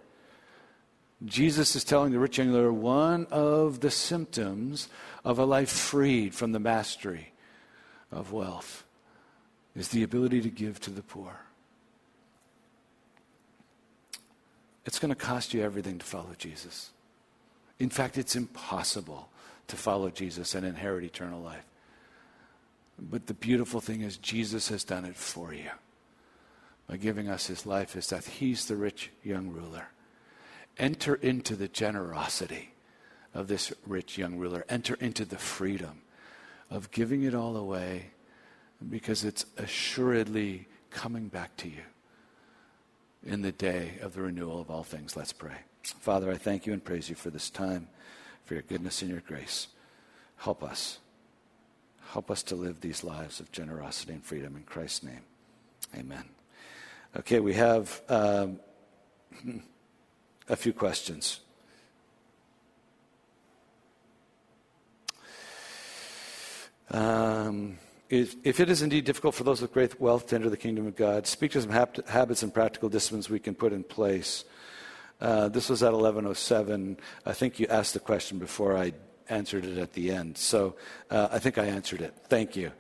Jesus 1.25 1.77
is 1.77 1.85
telling 1.85 2.13
the 2.13 2.19
rich 2.19 2.39
young 2.39 2.51
ruler 2.51 2.73
one 2.73 3.27
of 3.31 3.81
the 3.81 3.91
symptoms 3.91 4.89
of 5.25 5.39
a 5.39 5.45
life 5.45 5.71
freed 5.71 6.35
from 6.35 6.53
the 6.53 6.61
mastery 6.61 7.33
of 8.11 8.33
wealth 8.33 8.85
is 9.75 9.89
the 9.89 10.03
ability 10.03 10.41
to 10.43 10.51
give 10.51 10.81
to 10.81 10.91
the 10.91 11.03
poor. 11.03 11.41
It's 14.85 14.99
going 14.99 15.11
to 15.11 15.15
cost 15.15 15.55
you 15.55 15.63
everything 15.63 15.99
to 15.99 16.05
follow 16.05 16.35
Jesus. 16.37 16.91
In 17.79 17.89
fact, 17.89 18.19
it's 18.19 18.37
impossible 18.37 19.29
to 19.69 19.77
follow 19.77 20.11
Jesus 20.11 20.55
and 20.55 20.67
inherit 20.67 21.05
eternal 21.05 21.41
life. 21.41 21.65
But 23.11 23.27
the 23.27 23.35
beautiful 23.35 23.81
thing 23.81 24.03
is, 24.03 24.17
Jesus 24.17 24.69
has 24.69 24.85
done 24.85 25.05
it 25.05 25.17
for 25.17 25.53
you 25.53 25.71
by 26.87 26.97
giving 26.97 27.29
us 27.29 27.47
his 27.47 27.67
life, 27.67 27.97
is 27.97 28.09
that 28.09 28.25
he's 28.25 28.67
the 28.67 28.77
rich 28.77 29.11
young 29.25 29.49
ruler. 29.49 29.89
Enter 30.79 31.17
into 31.17 31.57
the 31.57 31.69
generosity 31.69 32.75
of 33.35 33.49
this 33.49 33.73
rich 33.87 34.19
young 34.19 34.37
ruler. 34.37 34.65
Enter 34.69 34.95
into 34.95 35.25
the 35.25 35.39
freedom 35.39 36.03
of 36.71 36.91
giving 36.91 37.23
it 37.23 37.35
all 37.35 37.57
away 37.57 38.11
because 38.89 39.25
it's 39.25 39.47
assuredly 39.59 40.67
coming 40.91 41.29
back 41.29 41.57
to 41.57 41.69
you 41.69 41.83
in 43.25 43.43
the 43.43 43.53
day 43.53 43.99
of 44.01 44.15
the 44.15 44.23
renewal 44.23 44.61
of 44.61 44.71
all 44.71 44.83
things. 44.83 45.17
Let's 45.17 45.33
pray. 45.33 45.57
Father, 45.83 46.31
I 46.31 46.37
thank 46.37 46.67
you 46.67 46.73
and 46.73 46.85
praise 46.85 47.09
you 47.09 47.15
for 47.15 47.31
this 47.31 47.51
time, 47.51 47.89
for 48.45 48.55
your 48.55 48.63
goodness 48.63 49.03
and 49.03 49.11
your 49.11 49.21
grace. 49.21 49.69
Help 50.37 50.63
us. 50.63 50.99
Help 52.13 52.31
us 52.31 52.43
to 52.43 52.57
live 52.57 52.83
these 52.83 53.03
lives 53.03 53.41
of 53.41 53.51
generosity 53.53 54.13
and 54.13 54.23
freedom 54.23 54.55
in 54.55 54.65
Christ's 54.65 55.03
name. 55.03 55.23
Amen. 55.97 56.25
Okay, 57.17 57.41
we 57.41 57.55
have 57.55 58.03
um, 58.11 58.61
a 60.49 60.55
few 60.55 60.75
questions. 60.75 61.41
Um, 66.91 67.79
if, 68.11 68.37
if, 68.45 68.61
it 68.61 68.69
is 68.69 68.83
indeed 68.83 69.07
difficult 69.07 69.35
for 69.35 69.45
those 69.45 69.63
with 69.63 69.73
great 69.73 69.99
wealth 69.99 70.27
to 70.27 70.35
enter 70.35 70.51
the 70.51 70.59
kingdom 70.59 70.87
of 70.87 70.95
God, 70.95 71.27
speak 71.27 71.53
to 71.53 71.63
some 71.63 71.71
hab- 71.71 72.07
habits 72.07 72.43
and 72.43 72.53
practical 72.53 72.91
disciplines 72.91 73.31
we 73.31 73.39
can 73.39 73.55
put 73.55 73.73
in 73.73 73.83
place. 73.83 74.45
Uh, 75.19 75.49
this 75.49 75.71
was 75.71 75.83
at 75.83 75.95
1107. 75.95 76.99
I 77.25 77.33
think 77.33 77.59
you 77.59 77.67
asked 77.69 77.95
the 77.95 78.01
question 78.01 78.39
before 78.39 78.77
I 78.77 78.93
answered 79.29 79.65
it 79.65 79.79
at 79.79 79.93
the 79.93 80.11
end. 80.11 80.39
So 80.39 80.75
uh, 81.11 81.29
I 81.31 81.39
think 81.39 81.59
I 81.59 81.67
answered 81.67 82.01
it. 82.01 82.15
Thank 82.29 82.57
you. 82.57 82.73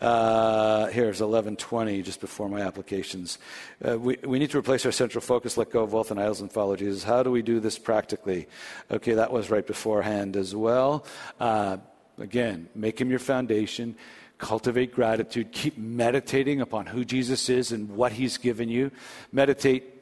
Uh, 0.00 0.86
here's 0.86 1.20
1120, 1.20 2.02
just 2.02 2.20
before 2.20 2.48
my 2.48 2.60
applications. 2.60 3.38
Uh, 3.86 3.98
we, 3.98 4.16
we 4.24 4.38
need 4.38 4.50
to 4.50 4.58
replace 4.58 4.84
our 4.86 4.92
central 4.92 5.20
focus, 5.20 5.56
let 5.56 5.70
go 5.70 5.82
of 5.82 5.92
wealth 5.92 6.10
and 6.10 6.20
idols, 6.20 6.40
and 6.40 6.50
follow 6.52 6.76
Jesus. 6.76 7.02
How 7.02 7.22
do 7.22 7.30
we 7.30 7.42
do 7.42 7.60
this 7.60 7.78
practically? 7.78 8.48
Okay, 8.90 9.14
that 9.14 9.32
was 9.32 9.50
right 9.50 9.66
beforehand 9.66 10.36
as 10.36 10.54
well. 10.54 11.04
Uh, 11.40 11.78
again, 12.18 12.68
make 12.74 13.00
him 13.00 13.10
your 13.10 13.18
foundation. 13.18 13.96
Cultivate 14.38 14.92
gratitude. 14.92 15.50
Keep 15.52 15.78
meditating 15.78 16.60
upon 16.60 16.86
who 16.86 17.04
Jesus 17.04 17.48
is 17.48 17.72
and 17.72 17.88
what 17.90 18.12
he's 18.12 18.36
given 18.36 18.68
you. 18.68 18.90
Meditate 19.32 19.95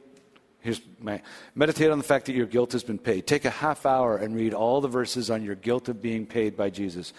Here's 0.65 0.81
my 0.99 1.21
meditate 1.55 1.91
on 1.91 1.99
the 1.99 2.05
fact 2.05 2.25
that 2.25 2.35
your 2.35 2.47
guilt 2.47 2.73
has 2.73 2.83
been 2.83 2.99
paid. 2.99 3.27
Take 3.27 3.45
a 3.45 3.51
half 3.51 3.85
hour 3.85 4.17
and 4.17 4.35
read 4.35 4.55
all 4.55 4.81
the 4.81 4.89
verses 4.89 5.31
on 5.31 5.45
your 5.45 5.57
guilt 5.57 5.91
of 5.91 6.01
being 6.01 6.25
paid 6.25 6.57
by 6.57 6.71
Jesus. 6.71 7.13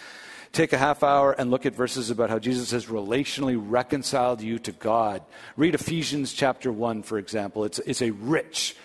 Take 0.51 0.73
a 0.73 0.79
half 0.79 1.03
hour 1.03 1.31
and 1.31 1.51
look 1.51 1.67
at 1.67 1.75
verses 1.75 2.09
about 2.09 2.31
how 2.31 2.39
Jesus 2.39 2.71
has 2.71 2.87
relationally 2.87 3.55
reconciled 3.63 4.41
you 4.41 4.57
to 4.59 4.71
God. 4.71 5.21
Read 5.57 5.75
Ephesians 5.75 6.33
chapter 6.33 6.71
1, 6.71 7.03
for 7.03 7.19
example. 7.19 7.65
It's, 7.65 7.77
it's 7.77 8.01
a 8.01 8.09
rich 8.09 8.75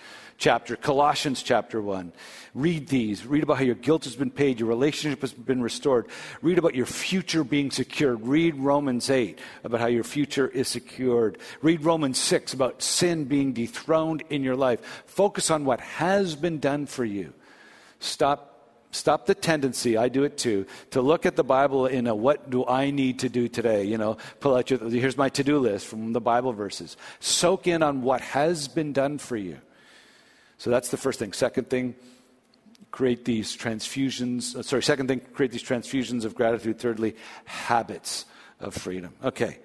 chapter, 0.41 0.75
Colossians 0.75 1.43
chapter 1.43 1.79
1. 1.79 2.11
Read 2.55 2.87
these. 2.87 3.25
Read 3.25 3.43
about 3.43 3.59
how 3.59 3.63
your 3.63 3.75
guilt 3.75 4.03
has 4.05 4.15
been 4.15 4.31
paid, 4.31 4.59
your 4.59 4.67
relationship 4.67 5.21
has 5.21 5.31
been 5.31 5.61
restored. 5.61 6.07
Read 6.41 6.57
about 6.57 6.73
your 6.73 6.87
future 6.87 7.43
being 7.43 7.69
secured. 7.69 8.27
Read 8.27 8.55
Romans 8.55 9.09
8 9.09 9.39
about 9.63 9.79
how 9.79 9.87
your 9.87 10.03
future 10.03 10.47
is 10.47 10.67
secured. 10.67 11.37
Read 11.61 11.85
Romans 11.85 12.17
6 12.17 12.53
about 12.53 12.81
sin 12.81 13.25
being 13.25 13.53
dethroned 13.53 14.23
in 14.31 14.43
your 14.43 14.55
life. 14.55 15.03
Focus 15.05 15.51
on 15.51 15.63
what 15.63 15.79
has 15.79 16.35
been 16.35 16.59
done 16.59 16.87
for 16.87 17.05
you. 17.05 17.33
Stop 17.99 18.47
stop 18.93 19.25
the 19.25 19.33
tendency 19.33 19.95
i 19.95 20.09
do 20.09 20.25
it 20.25 20.37
too 20.37 20.65
to 20.89 21.01
look 21.01 21.25
at 21.25 21.37
the 21.37 21.45
bible 21.45 21.85
in 21.85 22.07
a 22.07 22.13
what 22.13 22.49
do 22.49 22.67
i 22.67 22.91
need 22.91 23.19
to 23.19 23.29
do 23.29 23.47
today 23.47 23.85
you 23.85 23.97
know 23.97 24.17
pull 24.41 24.53
out 24.53 24.69
your 24.69 24.79
here's 24.89 25.15
my 25.15 25.29
to-do 25.29 25.59
list 25.59 25.87
from 25.87 26.11
the 26.11 26.19
bible 26.19 26.51
verses 26.51 26.97
soak 27.21 27.67
in 27.67 27.81
on 27.81 28.01
what 28.01 28.19
has 28.19 28.67
been 28.67 28.91
done 28.91 29.17
for 29.17 29.37
you 29.37 29.57
so 30.61 30.69
that's 30.69 30.89
the 30.89 30.97
first 30.97 31.17
thing. 31.17 31.33
Second 31.33 31.71
thing, 31.71 31.95
create 32.91 33.25
these 33.25 33.57
transfusions. 33.57 34.55
Uh, 34.55 34.61
sorry, 34.61 34.83
second 34.83 35.07
thing, 35.07 35.19
create 35.33 35.51
these 35.51 35.63
transfusions 35.63 36.23
of 36.23 36.35
gratitude. 36.35 36.77
Thirdly, 36.77 37.15
habits 37.45 38.25
of 38.59 38.75
freedom. 38.75 39.15
Okay. 39.23 39.57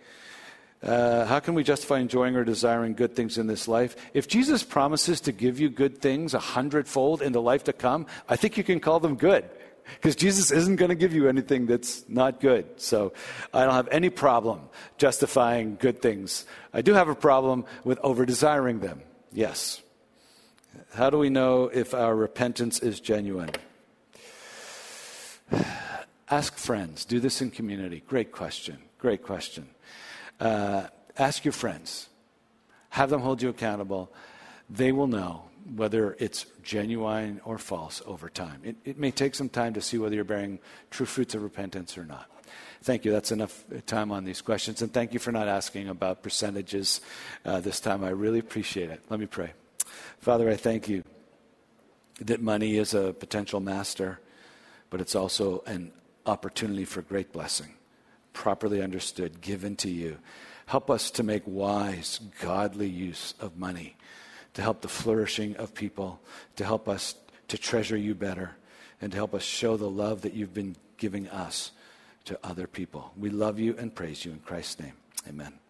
Uh, 0.83 1.27
how 1.27 1.39
can 1.39 1.53
we 1.53 1.63
justify 1.63 1.99
enjoying 1.99 2.35
or 2.35 2.45
desiring 2.45 2.95
good 2.95 3.15
things 3.15 3.37
in 3.37 3.47
this 3.47 3.69
life? 3.69 3.95
If 4.15 4.27
Jesus 4.27 4.63
promises 4.63 5.21
to 5.21 5.33
give 5.33 5.61
you 5.61 5.69
good 5.69 5.99
things 5.99 6.33
a 6.33 6.39
hundredfold 6.39 7.21
in 7.21 7.33
the 7.33 7.43
life 7.43 7.65
to 7.65 7.75
come, 7.75 8.07
I 8.27 8.37
think 8.37 8.57
you 8.57 8.65
can 8.65 8.81
call 8.81 8.99
them 8.99 9.17
good. 9.17 9.45
Because 9.97 10.17
Jesus 10.17 10.51
isn't 10.51 10.77
going 10.77 10.89
to 10.89 10.95
give 10.95 11.13
you 11.13 11.29
anything 11.29 11.67
that's 11.67 12.09
not 12.09 12.41
good. 12.41 12.81
So 12.81 13.13
I 13.53 13.67
don't 13.67 13.75
have 13.75 13.89
any 13.89 14.09
problem 14.09 14.63
justifying 14.97 15.77
good 15.79 16.01
things. 16.01 16.47
I 16.73 16.81
do 16.81 16.95
have 16.95 17.11
a 17.11 17.15
problem 17.15 17.67
with 17.85 17.99
over 17.99 18.25
desiring 18.25 18.81
them. 18.81 19.03
Yes. 19.31 19.83
How 20.95 21.11
do 21.11 21.19
we 21.19 21.31
know 21.31 21.65
if 21.65 21.95
our 21.95 22.15
repentance 22.15 22.79
is 22.81 23.01
genuine? 23.01 23.51
Ask 26.31 26.57
friends. 26.57 27.05
Do 27.05 27.21
this 27.21 27.41
in 27.41 27.51
community. 27.51 28.03
Great 28.07 28.33
question. 28.33 28.79
Great 28.99 29.23
question. 29.23 29.69
Uh, 30.41 30.89
ask 31.17 31.45
your 31.45 31.53
friends. 31.53 32.09
Have 32.91 33.11
them 33.11 33.21
hold 33.21 33.41
you 33.43 33.49
accountable. 33.49 34.13
They 34.69 34.91
will 34.93 35.07
know. 35.07 35.43
whether 35.75 36.17
it's 36.21 36.47
genuine 36.63 37.41
or 37.45 37.59
false 37.59 38.01
over 38.07 38.29
time. 38.29 38.61
It, 38.63 38.77
it 38.85 38.99
may 38.99 39.11
take 39.11 39.35
some 39.35 39.49
time 39.49 39.75
to 39.75 39.81
see 39.81 39.99
whether 39.99 40.15
you're 40.15 40.25
bearing 40.25 40.61
true 40.91 41.07
fruits 41.07 41.35
of 41.35 41.43
repentance 41.43 41.99
or 41.99 42.05
not. 42.05 42.31
Thank 42.83 43.05
you. 43.05 43.11
That's 43.11 43.33
enough 43.33 43.65
time 43.87 44.13
on 44.13 44.25
these 44.25 44.41
questions. 44.41 44.81
And 44.83 44.93
thank 44.93 45.13
you 45.13 45.19
for 45.19 45.33
not 45.33 45.49
asking 45.49 45.89
about 45.89 46.23
percentages 46.23 47.01
uh, 47.45 47.61
this 47.61 47.81
time. 47.81 48.05
I 48.05 48.11
really 48.11 48.39
appreciate 48.39 48.91
it. 48.91 49.01
Let 49.11 49.19
me 49.19 49.27
pray. 49.27 49.53
Father, 50.19 50.51
I 50.51 50.57
thank 50.57 50.89
you 50.89 51.05
that 52.21 52.41
money 52.41 52.77
is 52.77 52.95
a 52.95 53.13
potential 53.13 53.61
master, 53.61 54.19
but 54.91 55.01
it's 55.01 55.15
also 55.15 55.63
an 55.67 55.93
opportunity 56.25 56.85
for 56.85 57.03
great 57.03 57.33
blessing, 57.33 57.75
properly 58.33 58.83
understood, 58.83 59.41
given 59.41 59.77
to 59.77 59.91
you. 59.91 60.19
Help 60.67 60.91
us 60.91 61.11
to 61.13 61.23
make 61.23 61.43
wise, 61.47 62.21
godly 62.41 62.89
use 62.89 63.35
of 63.41 63.57
money 63.57 63.97
to 64.57 64.63
help 64.63 64.81
the 64.81 64.89
flourishing 64.89 65.55
of 65.57 65.75
people, 65.75 66.19
to 66.57 66.65
help 66.65 66.89
us 66.89 67.15
to 67.49 67.59
treasure 67.59 67.97
you 67.97 68.15
better, 68.15 68.57
and 69.03 69.13
to 69.13 69.17
help 69.17 69.35
us 69.35 69.43
show 69.43 69.77
the 69.77 69.89
love 69.89 70.23
that 70.23 70.33
you've 70.33 70.55
been 70.55 70.75
giving 70.97 71.29
us 71.29 71.73
to 72.25 72.39
other 72.43 72.67
people. 72.67 73.13
We 73.19 73.29
love 73.29 73.59
you 73.59 73.77
and 73.79 73.95
praise 73.95 74.25
you 74.25 74.33
in 74.33 74.39
Christ's 74.39 74.81
name. 74.81 74.95
Amen. 75.29 75.66